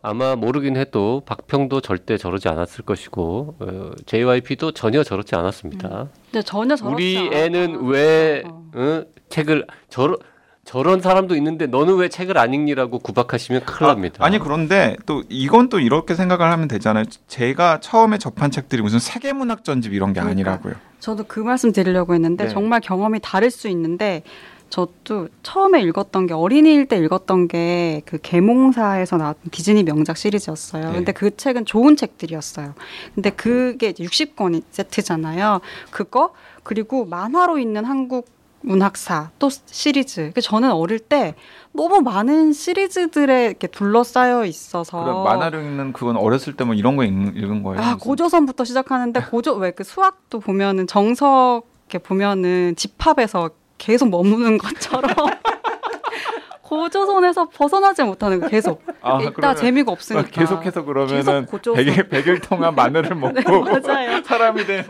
아마 0.05 0.35
모르긴 0.35 0.75
해도 0.75 1.23
박평도 1.25 1.79
절대 1.79 2.17
저러지 2.17 2.49
않았을 2.49 2.83
것이고 2.83 3.55
어, 3.57 3.91
JYP도 4.05 4.73
전혀 4.73 5.01
저렇지 5.01 5.33
않았습니다. 5.33 6.09
근데 6.29 6.41
전혀 6.43 6.75
저렇지 6.75 6.93
우리 6.93 7.17
않아. 7.17 7.37
애는 7.37 7.85
왜 7.85 8.43
어. 8.45 8.69
어, 8.75 9.03
책을 9.29 9.65
저런 9.87 10.17
저런 10.65 10.99
사람도 10.99 11.35
있는데 11.37 11.67
너는 11.67 11.95
왜 11.95 12.09
책을 12.09 12.37
안 12.37 12.53
읽니라고 12.53 12.99
구박하시면 12.99 13.63
큰일 13.65 13.87
납니다. 13.87 14.25
아, 14.25 14.29
니 14.29 14.39
그런데 14.39 14.97
또 15.05 15.23
이건 15.29 15.69
또 15.69 15.79
이렇게 15.79 16.15
생각을 16.15 16.51
하면 16.51 16.67
되잖아요. 16.67 17.05
제가 17.27 17.79
처음에 17.79 18.17
접한 18.17 18.51
책들이 18.51 18.81
무슨 18.81 18.99
세계문학 18.99 19.63
전집 19.63 19.93
이런 19.93 20.11
게 20.11 20.19
그러니까. 20.19 20.51
아니라고요. 20.51 20.73
저도 20.99 21.23
그 21.27 21.39
말씀 21.39 21.71
드리려고 21.71 22.13
했는데 22.13 22.45
네. 22.45 22.49
정말 22.49 22.81
경험이 22.81 23.19
다를 23.21 23.51
수 23.51 23.69
있는데 23.69 24.23
저도 24.73 25.29
처음에 25.43 25.83
읽었던 25.83 26.25
게 26.25 26.33
어린이일 26.33 26.87
때 26.87 26.97
읽었던 26.97 27.47
게그 27.47 28.17
계몽사에서 28.23 29.17
나왔던 29.17 29.51
디즈니 29.51 29.83
명작 29.83 30.17
시리즈였어요. 30.17 30.87
네. 30.87 30.93
근데 30.93 31.11
그 31.11 31.37
책은 31.37 31.65
좋은 31.65 31.95
책들이었어요. 31.95 32.73
근데 33.13 33.29
그게 33.29 33.89
이제 33.89 34.03
60권이 34.03 34.63
세트잖아요. 34.71 35.61
그거 35.91 36.33
그리고 36.63 37.05
만화로 37.05 37.59
있는 37.59 37.85
한국 37.85 38.25
문학사 38.61 39.29
또 39.37 39.51
시리즈. 39.51 40.15
그러니까 40.21 40.41
저는 40.41 40.71
어릴 40.71 40.97
때 40.97 41.35
너무 41.71 42.01
많은 42.01 42.51
시리즈들에 42.51 43.45
이렇게 43.45 43.67
둘러싸여 43.67 44.43
있어서 44.45 45.03
그런 45.03 45.23
만화를 45.23 45.59
읽는 45.65 45.93
그건 45.93 46.17
어렸을 46.17 46.55
때 46.55 46.63
뭐 46.63 46.73
이런 46.73 46.95
거 46.97 47.03
읽, 47.03 47.11
읽은 47.11 47.61
거예요. 47.61 47.79
아. 47.79 47.95
고조선부터 47.97 48.63
시작하는데 48.63 49.21
고조 49.29 49.53
왜 49.57 49.69
그 49.69 49.83
수학도 49.83 50.39
보면은 50.39 50.87
정석 50.87 51.67
이렇게 51.87 51.99
보면은 51.99 52.73
집합에서 52.75 53.51
계속 53.83 54.09
머무는 54.09 54.57
것처럼 54.57 55.13
고조선에서 56.61 57.49
벗어나지 57.49 58.01
못하는 58.03 58.39
거 58.39 58.47
계속. 58.47 58.81
아, 59.01 59.17
그러면 59.35 59.55
재미가 59.57 59.91
없으니까. 59.91 60.29
계속해서 60.29 60.85
그러면은 60.85 61.45
계속. 61.45 61.75
100일, 61.75 62.09
100일 62.09 62.47
동안 62.47 62.73
마늘을 62.73 63.13
먹고 63.15 63.79
네. 63.81 64.23
사람이 64.23 64.65
된. 64.65 64.85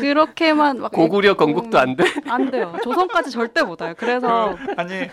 그렇게만 0.00 0.80
막 0.80 0.92
고구려 0.92 1.32
읽고 1.32 1.44
건국도 1.44 1.78
안 1.78 1.96
돼. 1.96 2.04
안 2.28 2.50
돼요. 2.52 2.76
조선까지 2.84 3.32
절대 3.32 3.62
못 3.62 3.82
와요. 3.82 3.94
그래서 3.98 4.56
그, 4.56 4.74
아니 4.76 5.08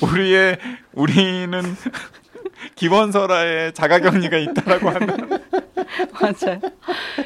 우리의 0.00 0.58
우리는 0.94 1.60
기원설화에 2.76 3.72
자가격리가 3.72 4.36
있다라고 4.38 4.90
하는 4.90 5.08
맞아요. 6.20 6.60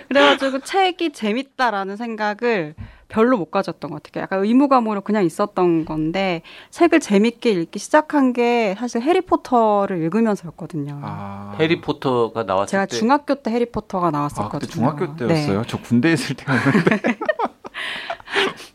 그래가지고 0.09 0.61
책이 0.61 1.13
재밌다라는 1.13 1.97
생각을 1.97 2.75
별로 3.11 3.37
못 3.37 3.51
가졌던 3.51 3.91
것 3.91 4.03
같아요. 4.03 4.23
약간 4.23 4.43
의무 4.45 4.69
과목으로 4.69 5.03
그냥 5.03 5.25
있었던 5.25 5.85
건데 5.85 6.43
책을 6.71 7.01
재밌게 7.01 7.51
읽기 7.51 7.79
시작한 7.79 8.33
게 8.33 8.75
사실 8.79 9.03
해리포터를 9.03 9.99
읽으면서였거든요. 9.99 11.01
아, 11.03 11.57
해리포터가 11.59 12.45
나왔을 12.45 12.71
제가 12.71 12.87
때 12.87 12.97
중학교 12.97 13.35
때 13.35 13.51
해리포터가 13.51 14.07
아 14.07 14.11
나왔었거든요. 14.11 14.61
그때 14.61 14.73
중학교 14.73 15.17
네. 15.17 15.27
때였어요. 15.27 15.65
저 15.67 15.79
군대 15.79 16.13
있을 16.13 16.37
때였는데 16.37 17.19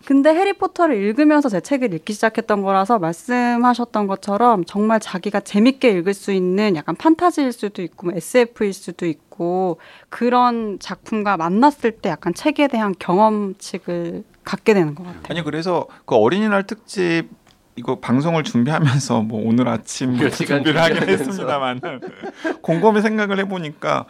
근데 0.05 0.29
해리포터를 0.29 0.95
읽으면서 0.95 1.49
제 1.49 1.61
책을 1.61 1.93
읽기 1.93 2.13
시작했던 2.13 2.61
거라서 2.61 2.99
말씀하셨던 2.99 4.07
것처럼 4.07 4.63
정말 4.65 4.99
자기가 4.99 5.39
재밌게 5.39 5.89
읽을 5.91 6.13
수 6.13 6.31
있는 6.31 6.75
약간 6.75 6.95
판타지일 6.95 7.51
수도 7.51 7.81
있고 7.81 8.07
뭐 8.07 8.15
SF일 8.15 8.73
수도 8.73 9.05
있고 9.05 9.79
그런 10.09 10.77
작품과 10.79 11.37
만났을 11.37 11.91
때 11.91 12.09
약간 12.09 12.33
책에 12.33 12.67
대한 12.67 12.93
경험칙을 12.99 14.23
갖게 14.43 14.73
되는 14.73 14.93
것 14.93 15.03
같아요. 15.03 15.23
아니 15.29 15.43
그래서 15.43 15.87
그 16.05 16.15
어린이날 16.15 16.67
특집 16.67 17.29
이거 17.75 17.99
방송을 17.99 18.43
준비하면서 18.43 19.21
뭐 19.23 19.41
오늘 19.45 19.67
아침 19.67 20.17
몇 20.17 20.29
시간 20.29 20.63
준비를 20.63 20.81
하긴. 20.81 21.09
했습니다만 21.09 21.81
곰곰이 22.61 23.01
생각을 23.01 23.39
해보니까 23.39 24.05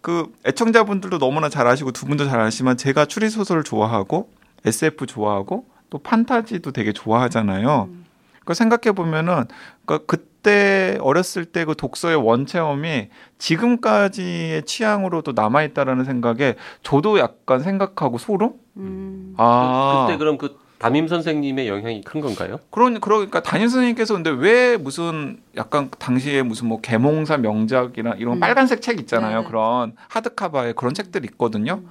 그 0.00 0.32
애청자분들도 0.46 1.18
너무나 1.18 1.48
잘 1.48 1.66
아시고 1.66 1.92
두 1.92 2.06
분도 2.06 2.26
잘 2.26 2.40
아시지만 2.40 2.76
제가 2.76 3.04
추리 3.04 3.28
소설을 3.28 3.64
좋아하고 3.64 4.30
SF 4.64 5.06
좋아하고 5.06 5.66
또 5.90 5.98
판타지도 5.98 6.72
되게 6.72 6.92
좋아하잖아요. 6.92 7.88
음. 7.90 8.04
그 8.44 8.54
생각해 8.54 8.92
보면은 8.94 9.44
그 9.86 10.06
그때 10.06 10.96
어렸을 11.00 11.44
때 11.44 11.64
그 11.64 11.74
독서의 11.76 12.16
원체험이 12.16 13.08
지금까지의 13.38 14.64
취향으로도 14.64 15.32
남아 15.32 15.62
있다라는 15.64 16.04
생각에 16.04 16.56
저도 16.82 17.18
약간 17.18 17.60
생각하고 17.60 18.18
소름? 18.18 18.52
음. 18.76 19.34
아. 19.36 20.06
그, 20.06 20.12
때 20.12 20.18
그럼 20.18 20.38
그 20.38 20.58
담임 20.80 21.06
선생님의 21.06 21.68
영향이 21.68 22.00
큰 22.00 22.22
건가요? 22.22 22.58
그런 22.70 23.00
그러니까 23.00 23.42
담임 23.42 23.68
선생님께서 23.68 24.14
근데 24.14 24.30
왜 24.30 24.78
무슨 24.78 25.38
약간 25.54 25.90
당시에 25.98 26.42
무슨 26.42 26.68
뭐 26.68 26.80
개몽사 26.80 27.36
명작이나 27.36 28.14
이런 28.14 28.38
음. 28.38 28.40
빨간색 28.40 28.80
책 28.80 28.98
있잖아요. 28.98 29.42
네. 29.42 29.46
그런 29.46 29.92
하드카바에 30.08 30.72
그런 30.72 30.94
책들 30.94 31.24
있거든요. 31.26 31.82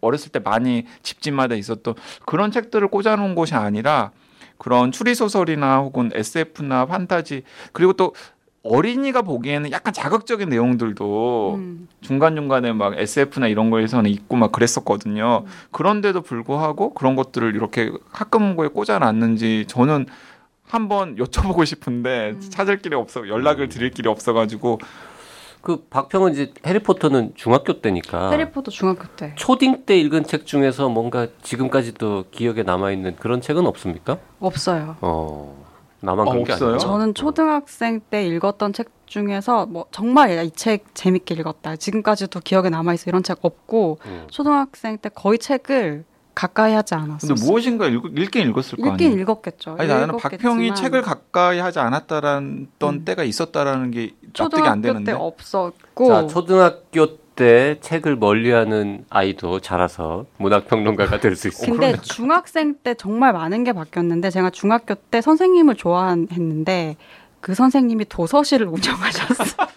어렸을 0.00 0.32
때 0.32 0.38
많이 0.38 0.84
집집마다 1.02 1.54
있었던 1.54 1.94
그런 2.26 2.50
책들을 2.50 2.88
꽂아놓은 2.88 3.34
곳이 3.34 3.54
아니라 3.54 4.10
그런 4.58 4.92
추리 4.92 5.14
소설이나 5.14 5.78
혹은 5.78 6.10
SF나 6.14 6.86
판타지 6.86 7.42
그리고 7.72 7.92
또 7.94 8.14
어린이가 8.62 9.22
보기에는 9.22 9.72
약간 9.72 9.92
자극적인 9.92 10.50
내용들도 10.50 11.54
음. 11.54 11.88
중간 12.02 12.36
중간에 12.36 12.72
막 12.72 12.98
SF나 12.98 13.48
이런 13.48 13.70
거에서는 13.70 14.10
있고 14.10 14.36
막 14.36 14.52
그랬었거든요. 14.52 15.44
그런데도 15.70 16.20
불구하고 16.20 16.92
그런 16.92 17.16
것들을 17.16 17.54
이렇게 17.54 17.90
학급문고에 18.12 18.68
꽂아놨는지 18.68 19.64
저는 19.66 20.06
한번 20.62 21.16
여쭤보고 21.16 21.64
싶은데 21.64 22.34
음. 22.36 22.40
찾을 22.50 22.78
길이 22.78 22.94
없어 22.94 23.26
연락을 23.26 23.68
드릴 23.68 23.90
길이 23.90 24.08
없어가지고 24.08 24.78
그 25.62 25.84
박평은 25.90 26.32
이제 26.32 26.52
해리포터는 26.66 27.32
중학교 27.34 27.80
때니까 27.80 28.30
해리포터 28.30 28.70
중학교 28.70 29.04
때. 29.16 29.34
초딩 29.36 29.84
때 29.84 29.98
읽은 29.98 30.24
책 30.24 30.46
중에서 30.46 30.88
뭔가 30.88 31.26
지금까지도 31.42 32.24
기억에 32.30 32.62
남아 32.62 32.92
있는 32.92 33.14
그런 33.16 33.40
책은 33.40 33.66
없습니까? 33.66 34.18
없어요. 34.40 34.96
어 35.02 35.64
나만 36.00 36.26
아, 36.26 36.30
그런 36.30 36.44
게 36.44 36.52
없어요? 36.52 36.68
아니라 36.70 36.78
저는 36.78 37.14
초등학생 37.14 38.00
때 38.00 38.24
읽었던 38.26 38.72
책 38.72 38.88
중에서 39.06 39.66
뭐 39.66 39.84
정말 39.90 40.30
이 40.44 40.50
책 40.50 40.94
재밌게 40.94 41.34
읽었다. 41.34 41.76
지금까지도 41.76 42.40
기억에 42.40 42.70
남아 42.70 42.94
있어 42.94 43.10
이런 43.10 43.22
책 43.22 43.38
없고 43.42 43.98
음. 44.06 44.26
초등학생 44.30 44.96
때 44.98 45.10
거의 45.10 45.38
책을 45.38 46.04
가까이 46.40 46.72
하지 46.72 46.94
않았어요. 46.94 47.34
근데 47.34 47.44
무엇인가 47.44 47.86
읽, 47.88 48.02
읽긴 48.18 48.48
읽었을 48.48 48.78
거 48.78 48.88
읽긴 48.92 49.08
아니에요. 49.08 49.22
읽었겠죠. 49.22 49.76
아니 49.78 49.88
나는 49.88 50.08
읽었겠지만 50.14 50.54
박평이 50.56 50.74
책을 50.74 51.02
가까이 51.02 51.58
하지 51.58 51.78
않았다라는 51.80 52.68
음. 52.82 53.04
때가 53.04 53.24
있었다라는 53.24 53.90
게 53.90 54.14
납득이 54.38 54.62
안 54.62 54.80
초등학교 54.80 54.80
되는데. 54.82 55.12
때 55.12 55.18
없었고 55.18 56.08
자 56.08 56.26
초등학교 56.26 57.18
때 57.34 57.78
책을 57.80 58.16
멀리하는 58.16 59.04
아이도 59.10 59.60
자라서 59.60 60.24
문학 60.38 60.66
평론가가 60.66 61.20
될 61.20 61.36
수 61.36 61.48
있습니다. 61.48 61.72
근데 61.86 62.00
중학생 62.02 62.74
때 62.82 62.94
정말 62.94 63.32
많은 63.34 63.64
게 63.64 63.72
바뀌었는데 63.72 64.30
제가 64.30 64.48
중학교 64.50 64.94
때 64.94 65.20
선생님을 65.20 65.74
좋아했는데 65.76 66.96
그 67.40 67.54
선생님이 67.54 68.06
도서실을 68.08 68.66
운영하셨어요. 68.72 69.68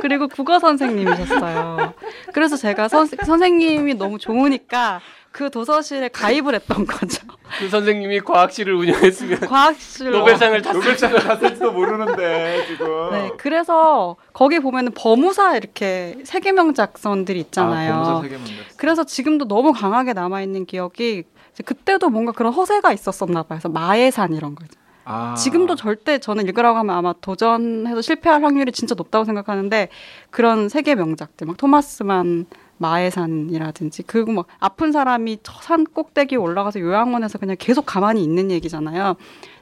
그리고 0.00 0.28
국어 0.28 0.58
선생님이셨어요. 0.58 1.94
그래서 2.32 2.56
제가 2.56 2.88
선, 2.88 3.06
선생님이 3.06 3.94
너무 3.94 4.18
좋으니까 4.18 5.00
그 5.30 5.50
도서실에 5.50 6.08
가입을 6.08 6.54
했던 6.54 6.86
거죠. 6.86 7.22
그 7.58 7.68
선생님이 7.68 8.20
과학실을 8.20 8.74
운영했으면 8.74 9.40
과학실 9.40 10.10
노벨상을 10.10 10.60
탔을 10.62 10.80
노벨상을 10.80 11.20
탔을지도 11.20 11.72
모르는데 11.72 12.66
지금. 12.66 13.10
네, 13.12 13.30
그래서 13.36 14.16
거기 14.32 14.58
보면은 14.58 14.92
범우사 14.94 15.56
이렇게 15.56 16.18
세계 16.24 16.52
명작선들이 16.52 17.38
있잖아요. 17.40 17.94
아, 17.94 18.02
검사 18.02 18.22
세계문제. 18.22 18.52
그래서 18.76 19.04
지금도 19.04 19.46
너무 19.46 19.72
강하게 19.72 20.12
남아 20.12 20.42
있는 20.42 20.66
기억이 20.66 21.24
그때도 21.64 22.08
뭔가 22.10 22.32
그런 22.32 22.52
허세가 22.52 22.92
있었었나 22.92 23.42
봐요. 23.42 23.58
그래서 23.60 23.68
마해산 23.68 24.34
이런 24.34 24.54
거. 24.54 24.64
아. 25.10 25.34
지금도 25.34 25.74
절대 25.74 26.18
저는 26.18 26.46
읽으라고 26.48 26.76
하면 26.78 26.94
아마 26.94 27.14
도전해서 27.14 28.02
실패할 28.02 28.44
확률이 28.44 28.72
진짜 28.72 28.94
높다고 28.94 29.24
생각하는데 29.24 29.88
그런 30.30 30.68
세계 30.68 30.94
명작들 30.94 31.46
막 31.46 31.56
토마스만 31.56 32.44
마해산이라든지 32.76 34.02
그리고 34.02 34.32
막 34.32 34.46
아픈 34.60 34.92
사람이 34.92 35.38
저산 35.42 35.84
꼭대기 35.84 36.36
올라가서 36.36 36.80
요양원에서 36.80 37.38
그냥 37.38 37.56
계속 37.58 37.86
가만히 37.86 38.22
있는 38.22 38.50
얘기잖아요. 38.50 39.16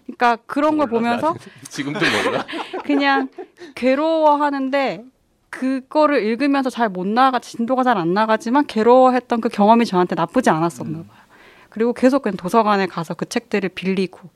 그러니까 0.04 0.36
그런 0.46 0.78
걸 0.78 0.88
보면서 0.88 1.34
지금도 1.68 2.00
몰라. 2.00 2.44
그냥 2.84 3.28
괴로워하는데 3.76 5.04
그거를 5.50 6.24
읽으면서 6.24 6.70
잘 6.70 6.88
못 6.88 7.06
나가 7.06 7.38
진도가 7.38 7.84
잘 7.84 7.96
안 7.96 8.12
나가지만 8.14 8.66
괴로워했던 8.66 9.40
그 9.40 9.48
경험이 9.48 9.86
저한테 9.86 10.16
나쁘지 10.16 10.50
않았었나 10.50 10.98
봐요. 10.98 11.26
그리고 11.70 11.92
계속 11.92 12.22
그냥 12.22 12.36
도서관에 12.36 12.86
가서 12.86 13.14
그 13.14 13.26
책들을 13.28 13.68
빌리고 13.70 14.28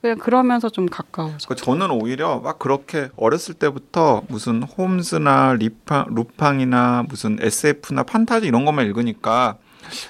그냥 0.00 0.18
그러면서 0.18 0.68
좀 0.68 0.86
가까워져. 0.86 1.48
그 1.48 1.56
저는 1.56 1.90
오히려 1.90 2.38
막 2.38 2.58
그렇게 2.58 3.08
어렸을 3.16 3.54
때부터 3.54 4.22
무슨 4.28 4.62
홈즈나 4.62 5.54
리파, 5.54 6.06
루팡이나 6.08 7.04
무슨 7.08 7.38
SF나 7.40 8.04
판타지 8.04 8.46
이런 8.46 8.64
것만 8.64 8.86
읽으니까 8.86 9.58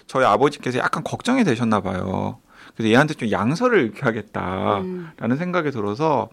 저희 0.06 0.24
아버지께서 0.24 0.78
약간 0.78 1.02
걱정이 1.04 1.44
되셨나 1.44 1.80
봐요. 1.80 2.38
그래서 2.74 2.90
얘한테 2.90 3.14
좀 3.14 3.30
양서를 3.30 3.86
읽혀야겠다라는 3.86 4.84
음. 4.84 5.36
생각이 5.36 5.70
들어서 5.70 6.28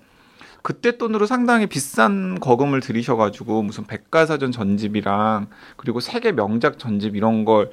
그때 0.61 0.97
돈으로 0.97 1.25
상당히 1.25 1.67
비싼 1.67 2.39
거금을 2.39 2.81
들이셔가지고 2.81 3.61
무슨 3.61 3.85
백과사전 3.85 4.51
전집이랑 4.51 5.47
그리고 5.77 5.99
세계 5.99 6.31
명작 6.31 6.77
전집 6.79 7.15
이런 7.15 7.45
걸 7.45 7.69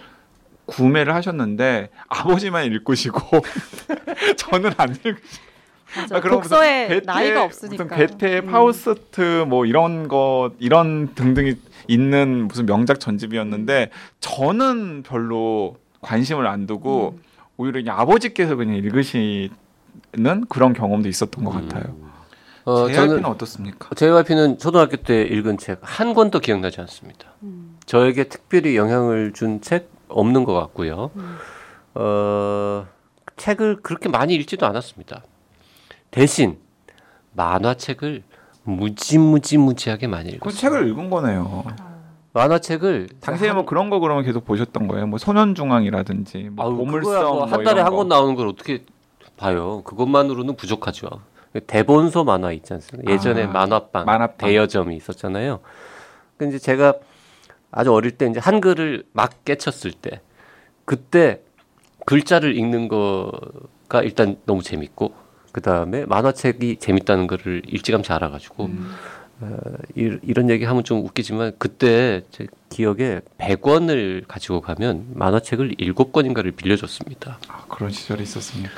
구매를 0.67 1.15
하셨는데 1.15 1.91
아버지만 2.09 2.67
읽으시고 2.67 3.41
저는 4.37 4.73
안 4.77 4.95
읽. 5.05 5.17
맞아. 5.97 6.17
아, 6.17 6.21
그럼 6.21 6.37
독서에 6.37 6.89
게테, 6.89 7.07
나이가 7.07 7.45
없으니까. 7.45 7.85
무슨 7.85 7.97
게테, 7.97 8.39
음. 8.41 8.47
파우스트 8.51 9.45
뭐 9.49 9.67
이런 9.67 10.09
거 10.09 10.53
이런 10.59 11.15
등등이 11.15 11.55
있는 11.89 12.49
무슨 12.49 12.67
명작 12.67 13.01
전집이었는데 13.01 13.91
저는 14.21 15.03
별로 15.03 15.77
관심을 16.01 16.47
안 16.47 16.67
두고 16.67 17.15
음. 17.19 17.23
오히려 17.57 17.81
그냥 17.81 17.99
아버지께서 18.01 18.57
그냥 18.57 18.77
읽으시는 18.77 19.51
그런 20.49 20.73
경험도 20.73 21.09
있었던 21.09 21.45
것 21.45 21.55
음. 21.55 21.69
같아요. 21.69 21.95
어, 22.65 22.87
JYP는 22.89 23.25
어떻습니까? 23.25 23.89
JYP는 23.97 24.59
초등학교 24.59 24.97
때 24.97 25.23
읽은 25.23 25.59
책 25.59 25.79
한 25.83 26.15
권도 26.15 26.39
기억나지 26.39 26.81
않습니다. 26.81 27.27
음. 27.43 27.77
저에게 27.87 28.25
특별히 28.25 28.77
영향을 28.77 29.33
준 29.35 29.61
책 29.61 29.91
없는 30.09 30.45
것 30.45 30.53
같고요. 30.55 31.11
음. 31.17 31.37
어, 31.95 32.87
책을 33.37 33.79
그렇게 33.83 34.09
많이 34.09 34.35
읽지도 34.35 34.67
않았습니다. 34.67 35.23
대신 36.17 36.59
만화책을 37.33 38.23
무지무지무지하게 38.65 40.07
많이 40.07 40.31
그 40.31 40.37
읽었어요. 40.37 40.57
책을 40.61 40.89
읽은 40.89 41.11
거네요. 41.11 41.65
만화책을 42.35 43.09
당시에 43.21 43.53
뭐 43.53 43.65
그런 43.65 43.91
거 43.91 43.99
그러면 43.99 44.23
계속 44.25 44.45
보셨던 44.45 44.87
거예요? 44.89 45.07
뭐 45.07 45.19
소년중앙이라든지 45.19 46.51
뭐 46.53 46.67
아유, 46.67 46.77
보물섬 46.77 47.13
그거야 47.13 47.23
뭐뭐한 47.29 47.65
달에 47.65 47.81
한 47.81 47.91
거. 47.91 47.97
권 47.97 48.09
나오는 48.09 48.35
걸 48.37 48.47
어떻게 48.47 48.85
봐요? 49.37 49.83
그것만으로는 49.83 50.55
부족하죠. 50.55 51.09
대본소 51.67 52.25
만화 52.25 52.53
있지 52.53 52.73
않습니까? 52.75 53.11
예전에 53.11 53.45
아, 53.45 53.49
만화방, 53.49 54.05
만화방. 54.05 54.37
대여점이 54.39 54.95
있었잖아요. 54.97 55.61
근데 56.37 56.57
이제 56.57 56.65
제가 56.65 56.95
아주 57.71 57.93
어릴 57.93 58.13
때 58.13 58.27
이제 58.27 58.39
한글을 58.39 59.05
막 59.13 59.45
깨쳤을 59.45 59.93
때 59.93 60.21
그때 60.85 61.41
글자를 62.07 62.57
읽는 62.57 62.89
거가 62.89 64.03
일단 64.03 64.37
너무 64.47 64.63
재밌고 64.63 65.15
그 65.53 65.61
다음에 65.61 66.07
만화책이 66.07 66.77
재밌다는 66.77 67.27
거를 67.27 67.63
일찌감치 67.67 68.13
알아가지고 68.13 68.65
음. 68.65 68.91
어, 69.41 69.57
이, 69.95 70.19
이런 70.23 70.49
얘기 70.51 70.65
하면 70.65 70.85
좀 70.85 71.05
웃기지만 71.05 71.53
그때 71.59 72.23
제 72.31 72.47
기억에 72.71 73.21
100원을 73.39 74.25
가지고 74.27 74.61
가면 74.61 75.09
만화책을 75.15 75.75
7권인가를 75.75 76.57
빌려줬습니다. 76.57 77.39
아, 77.49 77.65
그런 77.69 77.91
시절이 77.91 78.23
있었습니까? 78.23 78.73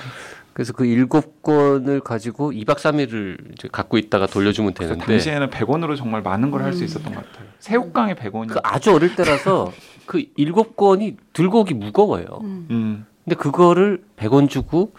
그래서 0.52 0.72
그 0.72 0.84
7권을 0.84 2.02
가지고 2.02 2.52
2박 2.52 2.76
3일을 2.76 3.52
이제 3.52 3.68
갖고 3.70 3.98
있다가 3.98 4.26
돌려주면 4.26 4.74
그 4.74 4.80
되는데 4.80 5.04
당시에는 5.04 5.50
100원으로 5.50 5.96
정말 5.96 6.22
많은 6.22 6.50
걸 6.50 6.62
할수 6.62 6.82
음. 6.82 6.84
있었던 6.84 7.14
것 7.14 7.24
같아요. 7.26 7.48
새우깡에 7.58 8.14
100원이. 8.14 8.48
그 8.48 8.60
아주 8.62 8.94
어릴 8.94 9.16
때라서 9.16 9.72
그 10.06 10.24
7권이 10.38 11.16
들고 11.32 11.60
오기 11.60 11.74
무거워요. 11.74 12.24
음. 12.42 12.66
음. 12.70 13.06
근데 13.24 13.36
그거를 13.36 14.04
100원 14.16 14.48
주고 14.48 14.92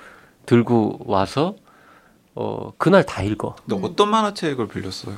들고 0.46 1.00
와서 1.06 1.56
어 2.36 2.74
그날 2.78 3.06
다 3.06 3.22
읽어. 3.24 3.56
근데 3.68 3.86
어떤 3.86 4.10
만화책을 4.10 4.68
빌렸어요? 4.68 5.16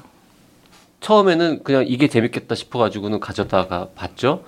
처음에는 0.99 1.63
그냥 1.63 1.85
이게 1.87 2.07
재밌겠다 2.07 2.55
싶어가지고는 2.55 3.19
가져다가 3.19 3.89
봤죠. 3.95 4.43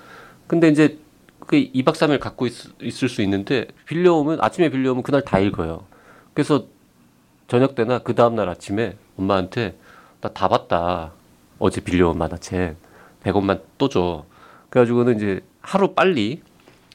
근데 0.47 0.67
이제 0.69 0.99
그 1.45 1.55
2박 1.57 1.93
3일 1.93 2.19
갖고 2.19 2.45
있, 2.47 2.53
있을 2.81 3.09
수 3.09 3.21
있는데 3.23 3.67
빌려오면 3.85 4.39
아침에 4.41 4.69
빌려오면 4.69 5.03
그날 5.03 5.23
다 5.23 5.39
읽어요. 5.39 5.85
그래서 6.33 6.65
저녁 7.47 7.75
때나 7.75 7.99
그 7.99 8.13
다음 8.15 8.35
날 8.35 8.49
아침에 8.49 8.95
엄마한테 9.17 9.75
나 10.21 10.29
다 10.29 10.47
봤다. 10.47 11.11
어제 11.59 11.81
빌려온 11.81 12.17
만화책 12.17 12.77
100원만 13.23 13.61
또 13.77 13.89
줘. 13.89 14.25
그래가지고는 14.69 15.17
이제 15.17 15.41
하루 15.61 15.93
빨리 15.93 16.41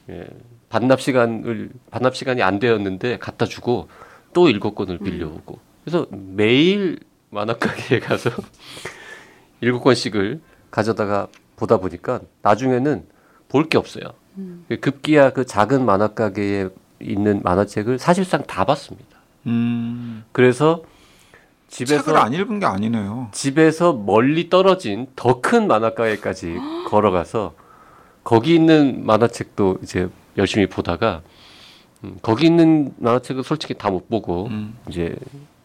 예, 0.09 0.25
반납 0.69 1.01
시간을 1.01 1.69
반납 1.91 2.15
시간이 2.15 2.41
안 2.41 2.59
되었는데 2.59 3.17
갖다 3.19 3.45
주고 3.45 3.87
또 4.33 4.49
일곱 4.49 4.75
권을 4.75 4.97
빌려오고 4.99 5.59
그래서 5.85 6.07
매일 6.11 6.99
만화가게에 7.29 7.99
가서 7.99 8.31
일곱 9.61 9.81
권씩을 9.81 10.41
가져다가 10.71 11.27
보다 11.55 11.77
보니까 11.77 12.19
나중에는 12.41 13.05
볼 13.47 13.69
게 13.69 13.77
없어요. 13.77 14.03
급기야 14.81 15.29
그 15.29 15.45
작은 15.45 15.85
만화가게에 15.85 16.67
있는 16.99 17.41
만화책을 17.43 17.99
사실상 17.99 18.43
다 18.43 18.65
봤습니다. 18.65 19.17
음. 19.45 20.25
그래서 20.33 20.83
집에서 21.69 22.03
책을 22.03 22.19
안 22.19 22.33
읽은 22.33 22.59
게 22.59 22.65
아니네요. 22.65 23.29
집에서 23.31 23.93
멀리 23.93 24.49
떨어진 24.49 25.07
더 25.15 25.39
큰 25.39 25.67
만화가게까지 25.67 26.57
걸어가서 26.89 27.53
거기 28.23 28.55
있는 28.55 29.05
만화책도 29.05 29.77
이제 29.83 30.09
열심히 30.37 30.67
보다가 30.67 31.21
음, 32.03 32.17
거기 32.21 32.47
있는 32.47 32.93
만화책은 32.97 33.43
솔직히 33.43 33.73
다 33.75 33.89
못 33.89 34.09
보고 34.09 34.47
음. 34.47 34.75
이제 34.89 35.15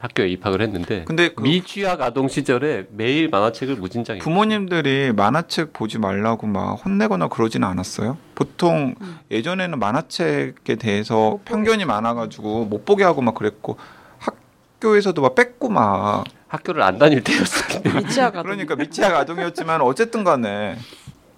학교에 0.00 0.28
입학을 0.28 0.62
했는데 0.62 1.04
근데 1.04 1.28
그 1.28 1.42
미취학 1.42 2.00
아동 2.00 2.26
시절에 2.26 2.86
매일 2.90 3.28
만화책을 3.28 3.76
무진장에 3.76 4.18
부모님들이 4.18 5.12
만화책 5.12 5.74
보지 5.74 5.98
말라고 5.98 6.46
막 6.46 6.72
혼내거나 6.84 7.28
그러지는 7.28 7.68
않았어요. 7.68 8.16
보통 8.34 8.94
예전에는 9.30 9.78
만화책에 9.78 10.76
대해서 10.76 11.38
편견이 11.44 11.84
많아가지고 11.84 12.64
못 12.64 12.86
보게 12.86 13.04
하고 13.04 13.20
막 13.20 13.34
그랬고 13.34 13.76
학교에서도 14.18 15.20
막 15.20 15.34
뺏고 15.34 15.68
막 15.68 16.24
학교를 16.48 16.82
안 16.82 16.98
다닐 16.98 17.22
미치아가 17.94 18.42
그러니까 18.42 18.76
미취학 18.76 19.14
아동이었지만 19.14 19.82
어쨌든 19.82 20.24
간에 20.24 20.78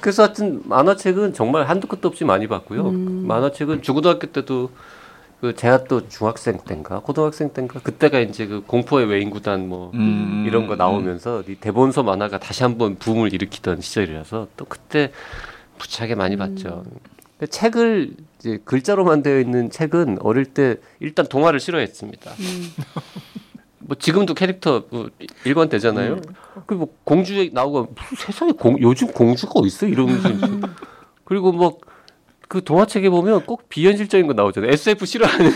그래서 0.00 0.22
하여튼 0.22 0.62
만화책은 0.64 1.34
정말 1.34 1.68
한두 1.68 1.88
끝도 1.88 2.08
없이 2.08 2.24
많이 2.24 2.46
봤고요. 2.46 2.90
음. 2.90 3.26
만화책은 3.26 3.82
중고등학교 3.82 4.28
때도 4.28 4.70
그 5.42 5.56
제가 5.56 5.82
또 5.84 6.08
중학생 6.08 6.56
때인가 6.58 7.00
고등학생 7.00 7.52
때인가 7.52 7.80
그때가 7.80 8.20
이제 8.20 8.46
그 8.46 8.62
공포의 8.64 9.06
외인 9.06 9.28
구단 9.28 9.68
뭐 9.68 9.90
음, 9.92 10.44
이런 10.46 10.68
거 10.68 10.76
나오면서 10.76 11.42
이 11.48 11.56
대본서 11.56 12.04
만화가 12.04 12.38
다시 12.38 12.62
한번 12.62 12.94
붐을 12.94 13.34
일으키던 13.34 13.80
시절이라서 13.80 14.46
또 14.56 14.64
그때 14.64 15.10
무지하게 15.80 16.14
많이 16.14 16.36
봤죠. 16.36 16.84
근데 17.36 17.50
책을 17.50 18.14
이제 18.38 18.60
글자로만 18.64 19.24
되어 19.24 19.40
있는 19.40 19.68
책은 19.68 20.18
어릴 20.20 20.44
때 20.44 20.76
일단 21.00 21.26
동화를 21.26 21.58
싫어했습니다. 21.58 22.30
음. 22.30 22.72
뭐 23.80 23.96
지금도 23.98 24.34
캐릭터 24.34 24.84
뭐 24.90 25.10
일관 25.44 25.68
되잖아요. 25.68 26.20
그리고 26.66 26.86
뭐 26.86 26.94
공주에 27.02 27.50
나오고 27.52 27.88
무슨 27.96 28.16
세상에 28.16 28.52
공, 28.52 28.80
요즘 28.80 29.08
공주가 29.08 29.54
어딨어 29.56 29.88
이러면서 29.88 30.28
그리고 31.24 31.50
뭐 31.50 31.80
그 32.52 32.62
동화책에 32.62 33.08
보면 33.08 33.46
꼭 33.46 33.70
비현실적인 33.70 34.26
거 34.26 34.34
나오잖아요. 34.34 34.72
SF 34.72 35.06
싫어하는 35.06 35.50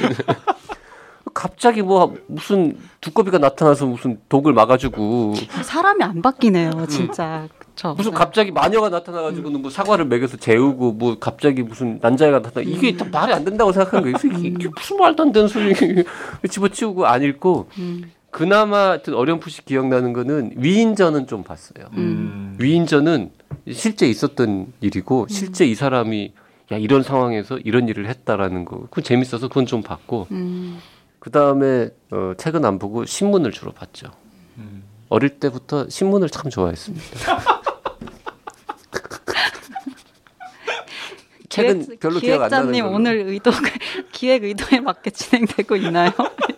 갑자기 1.35 1.83
뭐 1.83 2.15
무슨 2.27 2.79
두꺼비가 3.03 3.37
나타나서 3.37 3.85
무슨 3.85 4.19
독을 4.31 4.55
막아주고 4.55 5.35
사람이 5.63 6.03
안 6.03 6.23
바뀌네요, 6.23 6.87
진짜. 6.89 7.49
그쵸. 7.59 7.93
무슨 7.99 8.13
네. 8.13 8.17
갑자기 8.17 8.51
마녀가 8.51 8.89
나타나가지고는 8.89 9.61
뭐 9.61 9.71
사과를 9.71 10.07
먹여서 10.07 10.39
재우고 10.39 10.93
뭐 10.93 11.19
갑자기 11.19 11.63
무슨 11.63 11.99
난자애가 12.01 12.41
나타나 12.41 12.67
이게 12.67 12.97
다 12.97 13.05
말이 13.13 13.35
안 13.35 13.45
된다고 13.45 13.73
생각하는 13.73 14.03
거예요. 14.03 14.39
이게, 14.39 14.49
이게 14.49 14.69
무슨 14.75 14.97
말도 14.97 15.23
안 15.25 15.33
되는 15.33 15.49
소리 15.49 15.75
집어치우고 16.49 17.05
안 17.05 17.23
읽고 17.23 17.69
음. 17.77 18.11
그나마 18.31 18.93
하여튼 18.93 19.13
어렴풋이 19.13 19.67
기억나는 19.67 20.15
거는 20.15 20.53
위인전은 20.57 21.27
좀 21.27 21.43
봤어요. 21.43 21.89
음. 21.93 22.57
위인전은 22.59 23.33
실제 23.71 24.07
있었던 24.09 24.73
일이고 24.81 25.27
실제 25.29 25.67
이 25.67 25.75
사람이 25.75 26.33
야 26.73 26.77
이런 26.77 27.03
상황에서 27.03 27.59
이런 27.59 27.89
일을 27.89 28.09
했다라는 28.09 28.65
거 28.65 28.81
그건 28.83 29.05
재밌어서 29.05 29.49
그건 29.49 29.67
좀 29.67 29.83
봤고 29.83 30.27
음. 30.33 30.79
그 31.21 31.31
다음에 31.31 31.91
어, 32.11 32.33
책은 32.37 32.65
안 32.65 32.79
보고 32.79 33.05
신문을 33.05 33.53
주로 33.53 33.73
봤죠. 33.73 34.09
음. 34.59 34.83
어릴 35.09 35.39
때부터 35.39 35.89
신문을 35.89 36.29
참 36.31 36.51
좋아했습니다. 36.51 37.05
책은 41.49 41.85
기획- 41.85 42.01
별로 42.01 42.21
기억 42.21 42.43
안 42.43 42.51
나는 42.51 42.73
기획자님. 42.73 42.95
오늘 42.95 43.19
의도 43.29 43.51
기획 44.13 44.45
의도에 44.45 44.81
맞게 44.81 45.11
진행되고 45.11 45.77
있나요? 45.77 46.11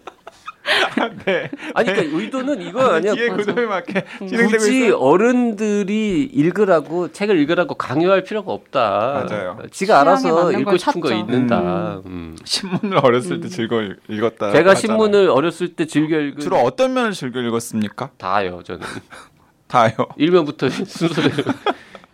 네. 1.24 1.50
아니 1.74 1.88
그러니까 1.90 2.18
의도는 2.18 2.60
이거 2.62 2.80
아니야. 2.94 3.14
맞아. 3.14 3.34
구도에 3.34 3.66
맞게 3.66 4.04
진행되고 4.18 4.48
굳이 4.58 4.78
있어요. 4.86 4.96
어른들이 4.98 6.24
읽으라고 6.32 7.12
책을 7.12 7.38
읽으라고 7.38 7.74
강요할 7.74 8.24
필요가 8.24 8.52
없다. 8.52 9.26
맞아요. 9.28 9.58
지가 9.70 10.00
알아서 10.00 10.52
읽고 10.52 10.64
걸 10.64 10.78
싶은 10.78 11.00
거 11.00 11.08
찾죠. 11.08 11.20
읽는다. 11.20 12.02
음. 12.06 12.36
신문을 12.44 12.98
어렸을 13.04 13.40
때 13.40 13.48
즐거 13.48 13.80
읽- 13.82 13.98
읽었다. 14.08 14.52
제가 14.52 14.70
하잖아요. 14.70 14.74
신문을 14.76 15.30
어렸을 15.30 15.74
때 15.74 15.86
즐겨 15.86 16.18
읽은 16.20 16.40
주로 16.40 16.56
어떤 16.58 16.92
면을 16.94 17.12
즐겨 17.12 17.40
읽었습니까? 17.40 18.10
다요 18.18 18.62
저는 18.64 18.80
다요. 19.68 19.92
1면부터 20.18 20.70
순서대로 20.86 21.52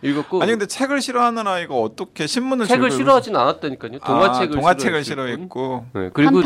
읽었고 0.05 0.41
아니 0.41 0.51
근데 0.51 0.65
책을 0.67 1.01
싫어하는 1.01 1.47
아이가 1.47 1.75
어떻게 1.75 2.27
신문을 2.27 2.67
책을 2.67 2.91
싫어하진 2.91 3.35
않았다니까요. 3.35 3.93
읽- 3.93 4.03
동화책을 4.03 4.57
아, 4.57 4.59
동화책을. 4.61 5.03
싫어했고 5.03 5.85
네, 5.93 6.09
그리고 6.13 6.41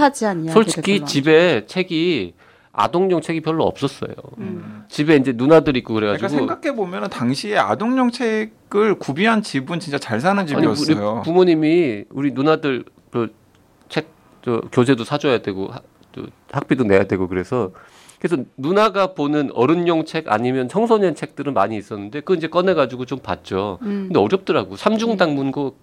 솔직히 0.52 1.04
집에 1.06 1.66
책이 1.66 2.34
아동용 2.72 3.20
책이 3.22 3.42
별로 3.42 3.66
없었어요. 3.66 4.14
음. 4.38 4.86
집에 4.88 5.16
이제 5.18 5.34
누나들 5.36 5.76
있고 5.78 5.96
그러니까 5.96 6.18
그래가지고 6.18 6.48
생각해 6.48 6.76
보면 6.76 7.10
당시에 7.10 7.58
아동용 7.58 8.12
책을 8.12 8.96
구비한 9.00 9.42
집은 9.42 9.80
진짜 9.80 9.98
잘 9.98 10.22
사는 10.22 10.40
아니, 10.40 10.48
집이었어요. 10.48 11.24
부모님이 11.26 12.06
우리 12.12 12.32
누나들 12.32 12.86
그책저 13.12 14.62
교재도 14.72 15.04
사줘야 15.04 15.42
되고 15.42 15.68
하- 15.68 15.82
또 16.12 16.24
학비도 16.52 16.84
내야 16.86 17.04
되고 17.06 17.28
그래서 17.28 17.72
그래서 18.20 18.44
누나가 18.58 19.14
보는 19.14 19.52
어른용 19.54 20.06
책 20.06 20.32
아니면 20.32 20.68
청소년 20.68 21.16
책들은 21.16 21.54
많이 21.54 21.78
있었는데 21.78 22.20
그거 22.22 22.36
이제 22.36 22.48
꺼내가지고 22.48 23.06
좀 23.06 23.20
봤죠. 23.20 23.80
음. 23.84 24.06
근데 24.08 24.20
어렵더라고. 24.20 24.76
삼중당 24.76 25.36
문고 25.36 25.78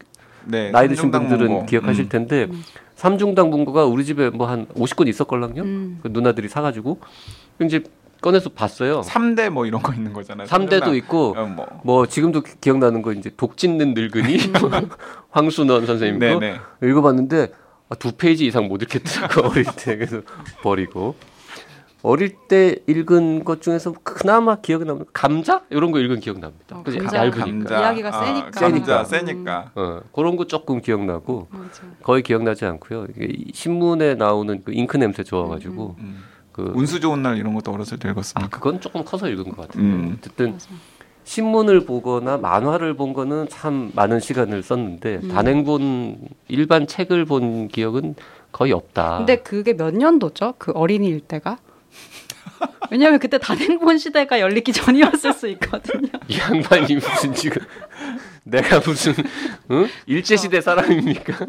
네, 0.44 0.70
나이 0.70 0.86
드신 0.88 1.10
분들은 1.10 1.46
문고. 1.50 1.66
기억하실 1.66 2.04
음. 2.04 2.08
텐데 2.08 2.46
음. 2.50 2.62
삼중당 2.94 3.50
문고가 3.50 3.84
우리 3.86 4.04
집에 4.04 4.30
뭐한 4.30 4.66
50권 4.68 5.08
있었걸랑요. 5.08 5.62
음. 5.62 5.98
그 6.02 6.08
누나들이 6.08 6.48
사가지고 6.48 6.98
이제 7.62 7.82
꺼내서 8.20 8.50
봤어요. 8.50 9.00
3대 9.02 9.50
뭐 9.50 9.66
이런 9.66 9.82
거 9.82 9.92
있는 9.94 10.12
거잖아요. 10.12 10.46
3대도 10.46 10.50
삼중당. 10.70 10.94
있고 10.96 11.34
어, 11.36 11.46
뭐. 11.46 11.66
뭐 11.84 12.06
지금도 12.06 12.42
기- 12.42 12.52
기억나는 12.60 13.00
거 13.02 13.12
이제 13.12 13.30
독 13.36 13.56
찢는 13.56 13.94
늙은이 13.94 14.36
황순원 15.30 15.86
선생님 15.86 16.18
거 16.18 16.26
네네. 16.40 16.56
읽어봤는데 16.82 17.52
아, 17.88 17.94
두 17.94 18.12
페이지 18.12 18.46
이상 18.46 18.68
못 18.68 18.82
읽겠더라고 18.82 19.48
어릴 19.48 19.64
때 19.76 19.96
그래서 19.96 20.20
버리고 20.62 21.14
어릴 22.06 22.36
때 22.46 22.76
읽은 22.86 23.42
것 23.42 23.60
중에서 23.60 23.92
그나마 24.04 24.54
기억에 24.56 24.84
남는 24.84 25.06
거, 25.06 25.10
감자 25.12 25.62
이런 25.70 25.90
거 25.90 25.98
읽은 25.98 26.20
기억 26.20 26.38
납니다. 26.38 26.76
어, 26.76 26.82
그지 26.84 26.98
감자. 26.98 27.16
얇으니까. 27.16 27.44
감자. 27.44 27.80
이야기가 27.80 28.08
아, 28.08 28.24
세니까. 28.24 28.50
감자 28.52 29.04
세니까. 29.04 29.04
세니까. 29.04 29.70
어, 29.74 30.00
그런 30.14 30.36
거 30.36 30.46
조금 30.46 30.80
기억나고 30.80 31.48
맞아. 31.50 31.82
거의 32.04 32.22
기억나지 32.22 32.64
않고요. 32.64 33.08
신문에 33.52 34.14
나오는 34.14 34.62
그 34.64 34.72
잉크 34.72 34.96
냄새 34.98 35.24
좋아가지고 35.24 35.96
음. 35.98 36.22
그 36.52 36.70
운수 36.76 37.00
좋은 37.00 37.22
날 37.22 37.38
이런 37.38 37.54
것도 37.54 37.72
어렸을 37.72 37.98
때 37.98 38.08
아, 38.08 38.12
읽었습니다. 38.12 38.50
그건 38.50 38.80
조금 38.80 39.04
커서 39.04 39.28
읽은 39.28 39.50
것 39.50 39.62
같아요. 39.66 39.82
음. 39.82 40.16
어쨌든 40.16 40.52
맞아. 40.52 40.68
신문을 41.24 41.86
보거나 41.86 42.36
만화를 42.36 42.94
본 42.94 43.14
거는 43.14 43.48
참 43.48 43.90
많은 43.96 44.20
시간을 44.20 44.62
썼는데 44.62 45.20
음. 45.24 45.28
단행본 45.28 46.18
일반 46.46 46.86
책을 46.86 47.24
본 47.24 47.66
기억은 47.66 48.14
거의 48.52 48.70
없다. 48.70 49.18
근데 49.18 49.36
그게 49.42 49.76
몇 49.76 49.92
년도죠? 49.92 50.54
그 50.58 50.70
어린이일 50.70 51.22
때가? 51.22 51.58
왜냐면 52.90 53.18
그때 53.18 53.38
단행본 53.38 53.98
시대가 53.98 54.40
열리기 54.40 54.72
전이었을 54.72 55.32
수 55.32 55.48
있거든요. 55.48 56.08
이 56.28 56.38
양반이 56.38 56.94
무슨 56.94 57.34
지금 57.34 57.62
내가 58.44 58.80
무슨 58.80 59.12
응? 59.70 59.88
일제 60.06 60.36
시대 60.36 60.60
사람입니까? 60.60 61.46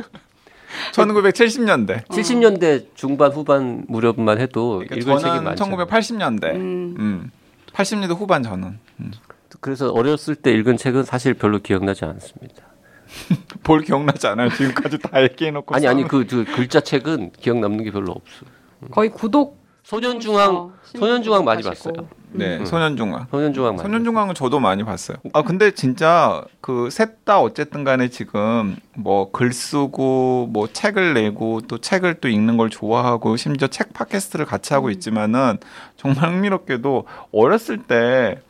1970년대. 0.93 2.05
70년대 2.07 2.87
중반 2.95 3.31
후반 3.31 3.85
무렵만 3.87 4.39
해도 4.39 4.83
그러니까 4.87 4.95
읽을 4.95 5.13
책이 5.17 5.23
저는 5.23 5.43
많죠. 5.43 5.63
1980년대. 5.65 6.55
음. 6.55 6.95
음. 6.99 7.31
80년대 7.73 8.15
후반 8.17 8.43
저는. 8.43 8.79
음. 8.99 9.11
그래서 9.59 9.91
어렸을 9.91 10.35
때 10.35 10.51
읽은 10.51 10.77
책은 10.77 11.03
사실 11.03 11.33
별로 11.33 11.59
기억나지 11.59 12.05
않습니다. 12.05 12.63
볼 13.63 13.81
기억나지 13.81 14.27
않아요. 14.27 14.49
지금까지 14.49 14.99
다 14.99 15.21
얘기해놓고. 15.23 15.73
아니 15.73 15.87
아니 15.87 16.07
그, 16.07 16.25
그 16.25 16.43
글자 16.45 16.79
책은 16.79 17.31
기억 17.39 17.59
남는 17.59 17.83
게 17.83 17.91
별로 17.91 18.11
없어. 18.11 18.45
거의 18.91 19.09
구독 19.09 19.66
소년중앙 19.87 20.53
어, 20.55 20.73
소년중앙 20.83 21.45
많이 21.45 21.63
하시고. 21.65 21.93
봤어요. 21.93 22.09
네, 22.33 22.57
음. 22.57 22.65
소년중앙. 22.65 23.27
소년중앙 23.31 23.75
많이. 23.77 23.81
소년중앙은 23.87 24.35
저도 24.35 24.59
많이 24.59 24.83
봤어요. 24.83 25.15
아 25.31 25.43
근데 25.43 25.71
진짜 25.71 26.43
그 26.59 26.89
셋 26.91 27.23
다 27.23 27.39
어쨌든 27.39 27.85
간에 27.85 28.09
지금 28.09 28.75
뭐 28.97 29.31
글 29.31 29.53
쓰고 29.53 30.47
뭐 30.51 30.67
책을 30.67 31.13
내고 31.13 31.61
또 31.69 31.77
책을 31.77 32.15
또 32.15 32.27
읽는 32.27 32.57
걸 32.57 32.69
좋아하고 32.69 33.37
심지어 33.37 33.69
책 33.69 33.93
팟캐스트를 33.93 34.45
같이 34.45 34.73
하고 34.73 34.89
있지만은 34.89 35.57
정말 35.95 36.31
흥미롭게도 36.33 37.05
어렸을 37.31 37.77
때 37.83 38.41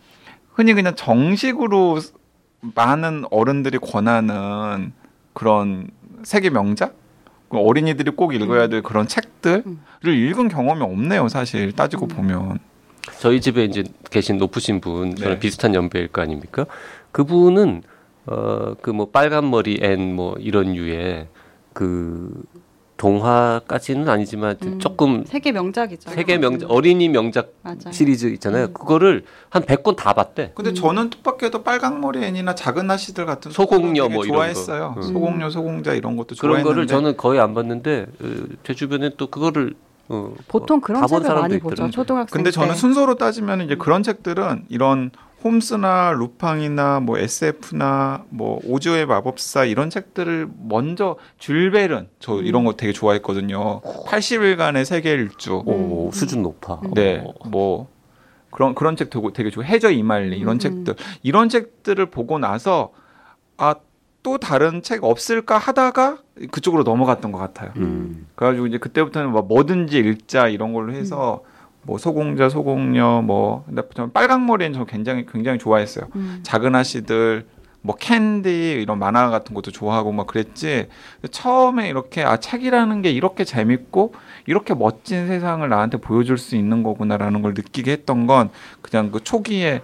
흔히 0.56 0.74
그냥 0.74 0.96
정식으로 0.96 2.00
많은 2.74 3.26
어른들이 3.30 3.78
권하는 3.78 4.92
그런 5.34 5.88
세계 6.24 6.50
명작 6.50 6.90
그 6.90 6.96
어린이들이 7.50 8.12
꼭 8.12 8.34
읽어야 8.34 8.68
될 8.68 8.82
그런 8.82 9.08
책들을 9.08 9.64
음. 9.66 9.80
읽은 10.06 10.48
경험이 10.50 10.82
없네요, 10.82 11.28
사실 11.30 11.72
따지고 11.72 12.06
음. 12.06 12.10
보면. 12.10 12.60
저희 13.20 13.40
집에 13.40 13.64
이제 13.64 13.84
계신 14.12 14.38
높으신 14.38 14.82
분, 14.82 15.16
저는 15.16 15.36
네. 15.36 15.40
비슷한 15.40 15.74
연배일 15.74 16.10
거 16.10 16.22
아닙니까? 16.22 16.66
그분은 17.12 17.84
어그 18.26 18.90
뭐 18.90 19.10
빨간 19.10 19.50
머리 19.50 19.80
앤 19.82 20.14
뭐 20.16 20.36
이런 20.40 20.76
유의 20.76 21.28
그 21.72 22.30
동화까지는 22.98 24.10
아니지만 24.10 24.58
음. 24.64 24.80
조금 24.80 25.24
세계 25.26 25.52
명작이죠. 25.52 26.10
세계 26.10 26.38
명작 26.38 26.70
어린이 26.70 27.08
명작 27.10 27.54
맞아요. 27.62 27.92
시리즈 27.92 28.26
있잖아요. 28.28 28.66
음. 28.66 28.74
그거를 28.74 29.24
한 29.50 29.64
100권 29.64 29.96
다 29.96 30.14
봤대. 30.14 30.52
근데 30.56 30.72
음. 30.72 30.76
저는 30.76 31.10
뜻밖에도 31.12 31.64
빨강머리 31.64 32.24
애니나 32.26 32.56
작은 32.56 32.90
아씨들 32.90 33.26
같은 33.26 33.52
소공녀 33.52 34.10
뭐 34.10 34.26
이런 34.26 34.36
좋아했어요. 34.36 34.94
거. 34.96 35.00
음. 35.00 35.02
소공녀, 35.04 35.50
소공자 35.50 35.94
이런 35.94 36.18
것도 36.18 36.36
그런 36.40 36.56
좋아했는데 36.64 36.64
거를 36.64 36.88
저는 36.88 37.18
거의 37.18 37.40
안 37.40 37.54
봤는데 37.54 38.08
어, 38.22 38.28
제 38.64 38.74
주변에 38.74 39.12
또 39.18 39.28
그거를 39.28 39.76
어, 40.10 40.34
보통 40.48 40.82
그런 40.82 41.06
책을 41.06 41.22
많이 41.24 41.56
있더라고요. 41.56 41.60
보죠. 41.60 41.90
초등학생 41.92 42.34
근데 42.38 42.50
저는 42.50 42.74
때. 42.74 42.80
순서로 42.80 43.16
따지면 43.16 43.62
이제 43.62 43.76
그런 43.76 44.04
책들은 44.04 44.66
이런 44.70 45.12
홈스나 45.44 46.12
루팡이나 46.18 47.00
뭐 47.00 47.18
SF나 47.18 48.26
뭐 48.30 48.60
오즈의 48.66 49.06
마법사 49.06 49.66
이런 49.66 49.90
책들을 49.90 50.50
먼저 50.68 51.18
줄베른 51.38 52.10
저 52.20 52.42
이런 52.42 52.66
거 52.66 52.74
되게 52.74 52.92
좋아했거든요. 52.92 53.82
80일간의 53.82 54.86
세계 54.86 55.12
일주. 55.14 55.64
오, 55.66 56.10
수준 56.12 56.42
높아. 56.42 56.82
네, 56.94 57.24
어. 57.24 57.34
뭐 57.48 57.88
그런 58.52 58.74
그런 58.74 58.96
책 58.96 59.10
되게 59.10 59.28
되게 59.34 59.50
좋아. 59.50 59.64
해저 59.64 59.92
이말리 59.92 60.38
이런 60.38 60.56
음. 60.56 60.60
책들 60.60 60.96
이런 61.24 61.50
책들을 61.50 62.08
보고 62.08 62.40
나서 62.40 62.92
아 63.58 63.76
또 64.28 64.38
다른 64.38 64.82
책 64.82 65.06
없을까 65.06 65.58
하다가 65.58 66.18
그쪽으로 66.52 66.84
넘어갔던 66.84 67.32
것 67.32 67.38
같아요. 67.38 67.72
음. 67.78 68.28
그래가지고 68.36 68.68
이제 68.68 68.78
그때부터는 68.78 69.32
뭐 69.32 69.42
뭐든지 69.42 70.00
읽자 70.00 70.50
이런 70.50 70.74
걸로 70.74 70.92
해서 70.92 71.44
뭐 71.88 71.98
소공자, 71.98 72.50
소공녀 72.50 73.22
뭐 73.24 73.64
근데 73.66 73.82
저는 73.96 74.12
빨강 74.12 74.46
머리는 74.46 74.74
저 74.74 74.84
굉장히 74.84 75.26
굉장히 75.26 75.58
좋아했어요. 75.58 76.08
음. 76.16 76.42
작은 76.44 76.76
아씨들 76.76 77.48
뭐 77.82 77.96
캔디 77.96 78.82
이런 78.82 79.00
만화 79.00 79.30
같은 79.30 79.56
것도 79.56 79.72
좋아하고 79.72 80.12
막 80.12 80.28
그랬지. 80.28 80.90
처음에 81.32 81.88
이렇게 81.88 82.24
아 82.24 82.38
책이라는 82.38 83.02
게 83.02 83.10
이렇게 83.12 83.46
재밌고 83.46 84.14
이렇게 84.48 84.74
멋진 84.74 85.28
세상을 85.28 85.68
나한테 85.68 85.98
보여줄 85.98 86.38
수 86.38 86.58
있는 86.58 86.84
거구나라는 86.84 87.42
걸 87.42 87.54
느끼게 87.54 87.94
했던 87.94 88.28
건 88.28 88.50
그냥 88.82 89.10
그 89.10 89.24
초기에 89.24 89.82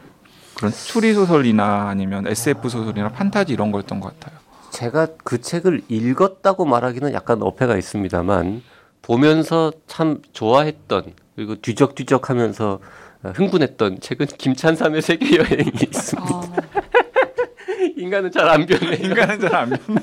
그런 0.56 0.74
추리 0.74 1.14
소설이나 1.14 1.88
아니면 1.88 2.28
SF 2.28 2.68
소설이나 2.68 3.10
판타지 3.10 3.54
이런 3.54 3.72
거였던 3.72 4.02
것 4.02 4.20
같아요. 4.20 4.38
제가 4.72 5.08
그 5.24 5.40
책을 5.40 5.84
읽었다고 5.88 6.66
말하기는 6.66 7.14
약간 7.14 7.42
어폐가 7.42 7.78
있습니다만 7.78 8.62
보면서 9.02 9.72
참 9.88 10.22
좋아했던 10.34 11.14
그리고 11.36 11.56
뒤적뒤적하면서 11.56 12.80
어, 13.24 13.30
흥분했던 13.36 14.00
책은 14.02 14.28
김찬삼의 14.38 15.02
세계 15.02 15.38
여행이 15.38 15.72
있습니다. 15.82 16.36
어, 16.36 16.42
인간은 17.98 18.32
잘 18.32 18.48
안 18.50 18.66
변해. 18.66 18.96
인간은 18.98 19.40
잘 19.40 19.56
안 19.56 19.70
변해. 19.70 20.02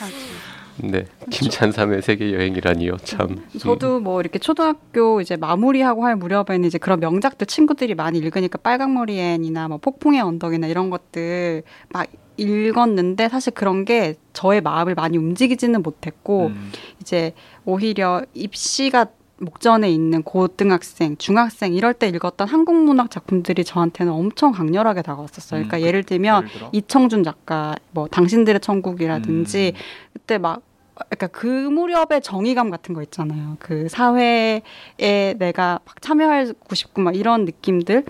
맞아요. 0.00 0.42
네, 0.78 1.04
김찬삼의 1.30 2.02
세계 2.02 2.32
여행이라니요. 2.32 2.96
참. 3.04 3.44
저도 3.58 4.00
뭐 4.00 4.20
이렇게 4.20 4.38
초등학교 4.38 5.20
이제 5.20 5.36
마무리하고 5.36 6.04
할 6.04 6.16
무렵에는 6.16 6.64
이제 6.64 6.78
그런 6.78 6.98
명작들 6.98 7.46
친구들이 7.46 7.94
많이 7.94 8.18
읽으니까 8.18 8.58
빨강머리 8.58 9.18
앤이나 9.18 9.68
뭐 9.68 9.78
폭풍의 9.78 10.20
언덕이나 10.20 10.66
이런 10.66 10.90
것들 10.90 11.62
막 11.90 12.06
읽었는데 12.36 13.28
사실 13.28 13.52
그런 13.52 13.84
게 13.84 14.14
저의 14.32 14.60
마음을 14.60 14.94
많이 14.94 15.18
움직이지는 15.18 15.82
못했고 15.82 16.46
음. 16.46 16.72
이제 17.00 17.32
오히려 17.64 18.22
입시가 18.34 19.06
목전에 19.38 19.90
있는 19.90 20.22
고등학생, 20.22 21.16
중학생 21.16 21.74
이럴 21.74 21.94
때 21.94 22.08
읽었던 22.08 22.46
한국 22.48 22.76
문학 22.76 23.10
작품들이 23.10 23.64
저한테는 23.64 24.12
엄청 24.12 24.52
강렬하게 24.52 25.02
다가왔었어요. 25.02 25.58
그러니까 25.58 25.78
음, 25.78 25.82
예를 25.82 26.04
들면 26.04 26.48
예를? 26.54 26.68
이청준 26.72 27.24
작가 27.24 27.74
뭐 27.90 28.06
당신들의 28.06 28.60
천국이라든지 28.60 29.72
음. 29.74 29.80
그때 30.12 30.38
막 30.38 30.62
그러니까 30.94 31.26
그 31.28 31.46
무렵의 31.46 32.22
정의감 32.22 32.70
같은 32.70 32.94
거 32.94 33.02
있잖아요. 33.02 33.56
그 33.58 33.88
사회에 33.88 34.62
내가 34.98 35.80
막 35.84 36.00
참여하고 36.00 36.74
싶고 36.74 37.02
막 37.02 37.16
이런 37.16 37.44
느낌들. 37.44 38.04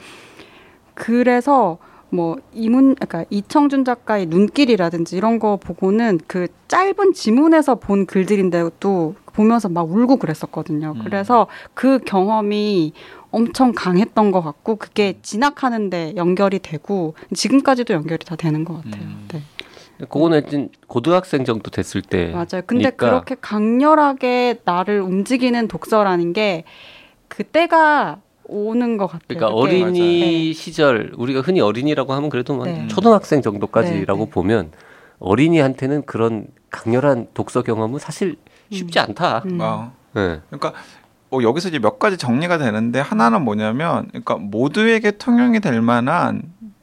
그래서 0.94 1.78
뭐 2.12 2.36
이문 2.52 2.94
그러니까 2.94 3.24
이청준 3.30 3.86
작가의 3.86 4.26
눈길이라든지 4.26 5.16
이런 5.16 5.38
거 5.38 5.56
보고는 5.56 6.20
그 6.26 6.46
짧은 6.68 7.14
지문에서 7.14 7.76
본 7.76 8.04
글들인데도 8.04 9.14
보면서 9.32 9.70
막 9.70 9.90
울고 9.90 10.18
그랬었거든요. 10.18 10.92
음. 10.96 11.02
그래서 11.04 11.46
그 11.72 11.98
경험이 12.00 12.92
엄청 13.30 13.72
강했던 13.72 14.30
것 14.30 14.42
같고 14.42 14.76
그게 14.76 15.18
진학하는데 15.22 16.14
연결이 16.16 16.58
되고 16.58 17.14
지금까지도 17.34 17.94
연결이 17.94 18.18
다 18.26 18.36
되는 18.36 18.64
것 18.66 18.74
같아요. 18.84 19.02
음. 19.02 19.28
네. 19.32 19.42
그거는 20.00 20.46
진- 20.48 20.68
고등학생 20.88 21.46
정도 21.46 21.70
됐을 21.70 22.02
때. 22.02 22.26
맞아요. 22.32 22.62
근데 22.66 22.90
그러니까 22.90 23.06
그렇게 23.08 23.36
강렬하게 23.40 24.60
나를 24.64 25.00
움직이는 25.00 25.66
독서라는 25.68 26.34
게 26.34 26.64
그때가 27.28 28.20
오는 28.52 28.96
것 28.96 29.06
같아요. 29.06 29.24
그러니까 29.28 29.48
그게. 29.48 29.60
어린이 29.60 30.46
네. 30.48 30.52
시절 30.52 31.12
우리가 31.16 31.40
흔히 31.40 31.60
어린이라고 31.60 32.12
하면 32.12 32.30
그래도 32.30 32.54
한 32.54 32.64
네. 32.64 32.88
초등학생 32.88 33.42
정도까지라고 33.42 34.20
네, 34.20 34.24
네. 34.26 34.30
보면 34.30 34.70
어린이한테는 35.18 36.04
그런 36.04 36.46
강렬한 36.70 37.28
독서 37.34 37.62
경험은 37.62 37.98
사실 37.98 38.36
쉽지 38.70 38.98
않다. 38.98 39.42
음. 39.46 39.58
어. 39.60 39.92
네. 40.14 40.40
그러니까 40.50 40.72
뭐 41.30 41.42
여기서 41.42 41.68
이제 41.68 41.78
몇 41.78 41.98
가지 41.98 42.16
정리가 42.16 42.58
되는데 42.58 43.00
하나는 43.00 43.42
뭐냐면 43.42 44.08
그러니까 44.08 44.36
모두에게 44.36 45.12
통용이 45.12 45.60
될 45.60 45.80
만한 45.80 46.42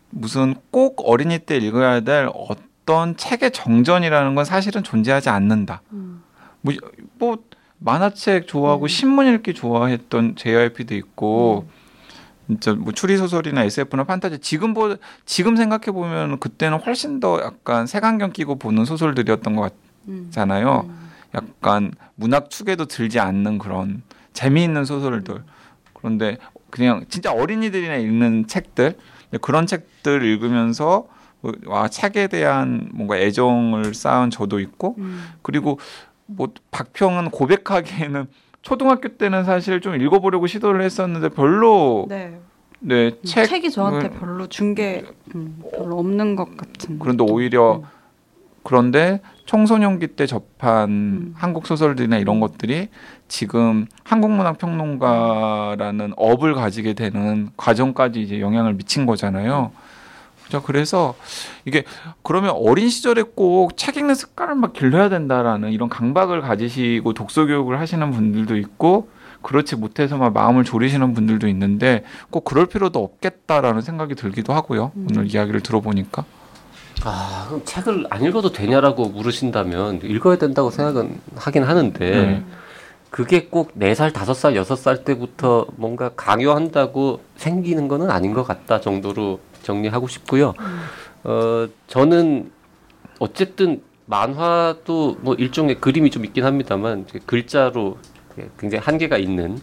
무슨 0.10 0.56
꼭 0.72 1.04
어린이 1.06 1.38
때 1.40 1.58
읽어야 1.58 2.00
될 2.00 2.30
어떤 2.34 3.16
책의 3.16 3.52
정전이라는 3.52 4.36
건 4.36 4.46
사실은 4.46 4.84
존재하지 4.84 5.30
않는다. 5.30 5.82
음. 5.92 6.24
뭐, 6.62 6.74
뭐 7.20 7.38
만화책 7.80 8.48
좋아하고 8.48 8.86
음. 8.86 8.88
신문 8.88 9.34
읽기 9.34 9.54
좋아했던 9.54 10.36
JYP도 10.36 10.96
있고 10.96 11.68
진짜 12.48 12.74
뭐 12.74 12.94
추리 12.94 13.16
소설이나 13.18 13.64
SF나 13.64 14.04
판타지 14.04 14.40
지금 14.40 14.74
보 14.74 14.96
지금 15.26 15.56
생각해 15.56 15.92
보면 15.92 16.40
그때는 16.40 16.80
훨씬 16.80 17.20
더 17.20 17.40
약간 17.42 17.88
색안경 17.88 18.32
끼고 18.32 18.56
보는 18.58 18.86
소설들이었던 18.86 19.56
것 19.56 19.74
음. 20.08 20.26
같잖아요. 20.26 20.86
음. 20.90 21.10
약간 21.36 21.92
문학 22.16 22.50
축에도 22.50 22.86
들지 22.86 23.20
않는 23.20 23.60
그런 23.60 24.02
재미있는 24.34 24.84
소설들. 24.86 25.44
그런데 25.94 26.38
그냥 26.70 27.06
진짜 27.10 27.32
어린이들이나 27.32 27.96
읽는 27.96 28.48
책들 28.48 28.98
그런 29.42 29.68
책들 29.68 30.24
읽으면서 30.24 31.08
와 31.66 31.88
책에 31.88 32.28
대한 32.28 32.90
뭔가 32.94 33.18
애정을 33.18 33.94
쌓은 33.94 34.30
저도 34.30 34.60
있고 34.60 34.96
음. 34.98 35.24
그리고 35.42 35.80
뭐 36.30 36.50
박평은 36.72 37.32
고백하기에는 37.32 38.28
초등학교 38.62 39.10
때는 39.10 39.44
사실 39.46 39.82
좀 39.82 40.00
읽어보려고 40.00 40.48
시도를 40.48 40.82
했었는데 40.82 41.30
별로 41.30 42.06
네. 42.10 42.40
네, 42.82 43.08
음, 43.08 43.18
책 43.26 43.46
책이 43.46 43.72
저한테 43.72 44.08
을- 44.08 44.20
별로 44.20 44.48
준게 44.48 45.06
음, 45.36 45.62
별로 45.76 45.98
없는 46.00 46.36
것 46.36 46.56
같은. 46.56 47.00
그런데. 47.00 47.24
오히려 47.28 47.78
음. 47.78 47.84
그런데 48.64 49.22
청소년기 49.46 50.08
때 50.10 50.26
접한 50.28 50.90
음. 50.90 51.34
한국 51.36 51.66
소설들이나 51.66 52.18
이런 52.18 52.40
것들이 52.40 52.90
지금 53.28 53.88
한국 54.04 54.32
문학 54.32 54.58
평론가라는 54.60 56.14
업을 56.18 56.54
가지게 56.54 56.94
되는 56.94 57.50
과정까지 57.58 58.22
이제 58.22 58.40
영향을 58.40 58.74
미친 58.76 59.06
거잖아요. 59.06 59.72
자 60.50 60.62
그래서 60.62 61.16
이게 61.66 61.84
그러면 62.24 62.52
어린 62.52 62.90
시절에 62.90 63.22
꼭 63.24 63.76
책 63.78 63.98
읽는 63.98 64.16
습관을 64.16 64.56
막 64.56 64.74
길러야 64.74 65.10
된다라는 65.10 65.72
이런 65.72 65.90
강박을 65.90 66.42
가지시고 66.42 67.14
독서 67.14 67.46
교육을 67.46 67.80
하시는 67.80 68.10
분들도 68.12 68.58
있고 68.58 69.10
그렇지 69.42 69.76
못해서 69.78 70.18
막 70.18 70.34
마음을 70.34 70.64
졸이시는 70.66 71.14
분들도 71.14 71.48
있는데 71.48 72.04
꼭 72.30 72.44
그럴 72.44 72.66
필요도 72.66 73.02
없겠다라는 73.02 73.82
생각이 73.82 74.16
들기도 74.16 74.54
하고요. 74.54 74.92
음. 74.96 75.08
오늘 75.12 75.28
이야기를 75.34 75.62
들어보니까. 75.62 76.26
아, 77.06 77.46
그럼 77.48 77.62
책을 77.64 78.08
안 78.10 78.24
읽어도 78.24 78.52
되냐라고 78.52 79.06
물으신다면 79.10 80.02
읽어야 80.04 80.38
된다고 80.38 80.70
생각은 80.72 81.22
하긴 81.38 81.64
하는데 81.64 82.10
네. 82.10 82.44
그게 83.10 83.46
꼭 83.48 83.72
네 83.76 83.96
살, 83.96 84.12
다섯 84.12 84.34
살, 84.34 84.56
여섯 84.58 84.76
살 84.76 85.06
때부터 85.06 85.66
뭔가 85.78 86.10
강요한다고 86.18 87.22
생기는 87.38 87.88
거는 87.88 88.12
아닌 88.12 88.34
것 88.34 88.44
같다 88.44 88.82
정도로 88.82 89.40
정리하고 89.64 90.08
싶고요. 90.08 90.54
어, 91.24 91.68
저는 91.88 92.52
어쨌든 93.20 93.82
만화도 94.06 95.18
뭐 95.22 95.36
일종의 95.36 95.80
그림이 95.80 96.10
좀 96.10 96.26
있긴 96.26 96.44
합니다만 96.46 97.06
글자로 97.26 97.98
굉장히 98.58 98.84
한계가 98.84 99.18
있는 99.18 99.60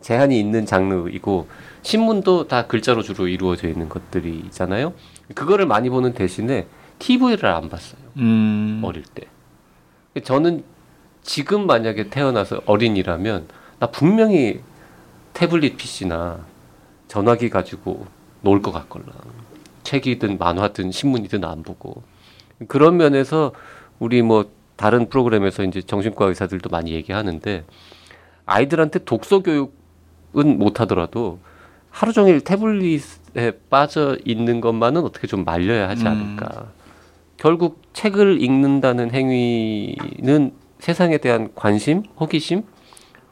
제한이 0.00 0.38
있는 0.38 0.66
장르이고 0.66 1.48
신문도 1.82 2.48
다 2.48 2.66
글자로 2.66 3.02
주로 3.02 3.28
이루어져 3.28 3.68
있는 3.68 3.88
것들이 3.88 4.42
있잖아요. 4.46 4.94
그거를 5.34 5.66
많이 5.66 5.88
보는 5.90 6.12
대신에 6.12 6.66
TV를 6.98 7.46
안 7.46 7.68
봤어요. 7.68 8.00
음. 8.18 8.80
어릴 8.84 9.02
때. 9.02 9.26
저는 10.22 10.64
지금 11.22 11.66
만약에 11.66 12.10
태어나서 12.10 12.62
어린이라면 12.66 13.48
나 13.78 13.86
분명히 13.86 14.60
태블릿 15.32 15.76
PC나 15.76 16.44
전화기 17.08 17.48
가지고 17.48 18.06
놀것 18.42 18.72
같걸라. 18.72 19.06
책이든 19.82 20.38
만화든 20.38 20.92
신문이든 20.92 21.44
안 21.44 21.62
보고 21.62 22.02
그런 22.68 22.96
면에서 22.96 23.52
우리 23.98 24.22
뭐 24.22 24.50
다른 24.76 25.08
프로그램에서 25.08 25.64
이제 25.64 25.82
정신과 25.82 26.26
의사들도 26.26 26.70
많이 26.70 26.92
얘기하는데 26.92 27.64
아이들한테 28.46 29.00
독서 29.00 29.42
교육은 29.42 30.58
못 30.58 30.80
하더라도 30.80 31.38
하루 31.90 32.12
종일 32.12 32.40
태블릿에 32.40 33.60
빠져 33.68 34.16
있는 34.24 34.60
것만은 34.60 35.02
어떻게 35.02 35.26
좀 35.26 35.44
말려야 35.44 35.88
하지 35.88 36.08
않을까. 36.08 36.62
음. 36.62 36.66
결국 37.36 37.82
책을 37.92 38.40
읽는다는 38.40 39.10
행위는 39.10 40.52
세상에 40.78 41.18
대한 41.18 41.50
관심, 41.54 42.02
호기심, 42.18 42.62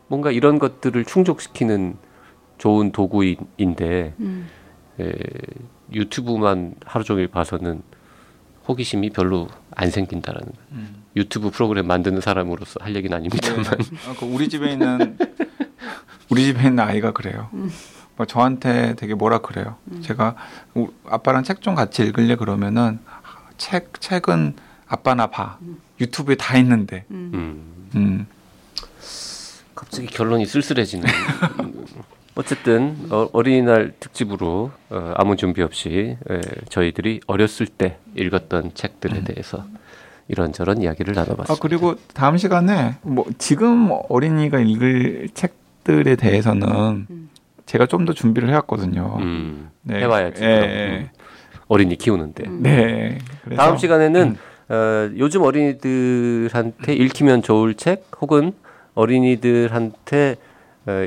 뭔가 0.08 0.30
이런 0.30 0.58
것들을 0.58 1.04
충족시키는 1.04 1.96
좋은 2.58 2.92
도구인데 2.92 4.14
음. 4.20 4.48
에, 5.00 5.12
유튜브만 5.92 6.74
하루 6.84 7.04
종일 7.04 7.28
봐서는 7.28 7.82
호기심이 8.68 9.10
별로 9.10 9.48
안 9.74 9.90
생긴다라는 9.90 10.48
음. 10.72 11.02
유튜브 11.16 11.50
프로그램 11.50 11.86
만드는 11.86 12.20
사람으로서 12.20 12.78
할 12.80 12.94
얘기는 12.94 13.16
아닙니다만 13.16 13.64
네. 13.64 13.76
아, 14.08 14.14
그 14.18 14.26
우리 14.26 14.48
집에 14.48 14.72
있는 14.72 15.18
우리 16.28 16.44
집에 16.44 16.60
있는 16.60 16.78
아이가 16.80 17.12
그래요. 17.12 17.48
음. 17.54 17.70
뭐 18.16 18.26
저한테 18.26 18.94
되게 18.96 19.14
뭐라 19.14 19.38
그래요. 19.38 19.76
음. 19.90 20.02
제가 20.02 20.36
아빠랑 21.08 21.42
책 21.42 21.60
좀 21.62 21.74
같이 21.74 22.02
읽을래 22.04 22.36
그러면은 22.36 23.00
책 23.56 24.00
책은 24.00 24.54
아빠나 24.86 25.26
봐. 25.28 25.58
음. 25.62 25.78
유튜브에 26.00 26.34
다 26.36 26.56
있는데. 26.58 27.04
음. 27.10 27.90
음. 27.96 28.26
갑자기 29.74 30.06
결론이 30.06 30.46
쓸쓸해지는. 30.46 31.06
어쨌든 32.36 32.96
어, 33.10 33.28
린이날 33.42 33.92
특집으로 34.00 34.70
어, 34.90 35.12
아무 35.16 35.36
준비 35.36 35.62
없이 35.62 36.16
에, 36.30 36.40
저희들이 36.68 37.20
어렸을 37.26 37.66
때 37.66 37.96
읽었던 38.16 38.72
책들에 38.74 39.18
음. 39.18 39.24
대해서 39.24 39.64
이런저런 40.28 40.80
이야기를 40.80 41.14
나눠봤습니다. 41.14 41.52
아 41.52 41.56
그리고 41.60 41.96
다음 42.14 42.36
시간에 42.36 42.94
뭐 43.02 43.24
지금 43.38 43.90
어린이가 44.08 44.60
읽을 44.60 45.28
책들에 45.34 46.14
대해서는 46.16 47.06
음. 47.10 47.30
제가 47.66 47.86
좀 47.86 48.04
더 48.04 48.12
준비를 48.12 48.48
해왔거든요. 48.50 49.16
음, 49.20 49.70
네. 49.82 50.02
해봐야지. 50.02 50.42
예, 50.42 50.48
예. 50.48 51.10
어린이 51.68 51.96
키우는데. 51.96 52.44
네. 52.48 53.18
다음 53.56 53.76
시간에는 53.76 54.36
음. 54.68 54.72
어, 54.72 55.10
요즘 55.18 55.42
어린이들한테 55.42 56.94
읽히면 56.94 57.42
좋을 57.42 57.74
책 57.74 58.08
혹은 58.20 58.52
어린이들한테 58.94 60.32
어, 60.32 60.36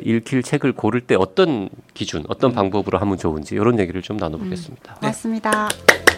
읽힐 0.04 0.44
책을 0.44 0.74
고를 0.74 1.02
때 1.02 1.16
어떤 1.16 1.70
기준, 1.94 2.24
어떤 2.28 2.52
음. 2.52 2.56
방법으로 2.56 3.00
하면 3.00 3.18
좋은지 3.18 3.56
이런 3.56 3.80
얘기를 3.80 4.02
좀 4.02 4.18
나눠보겠습니다. 4.18 4.94
음. 4.94 5.00
고맙습니다. 5.00 5.70
네. 5.70 6.13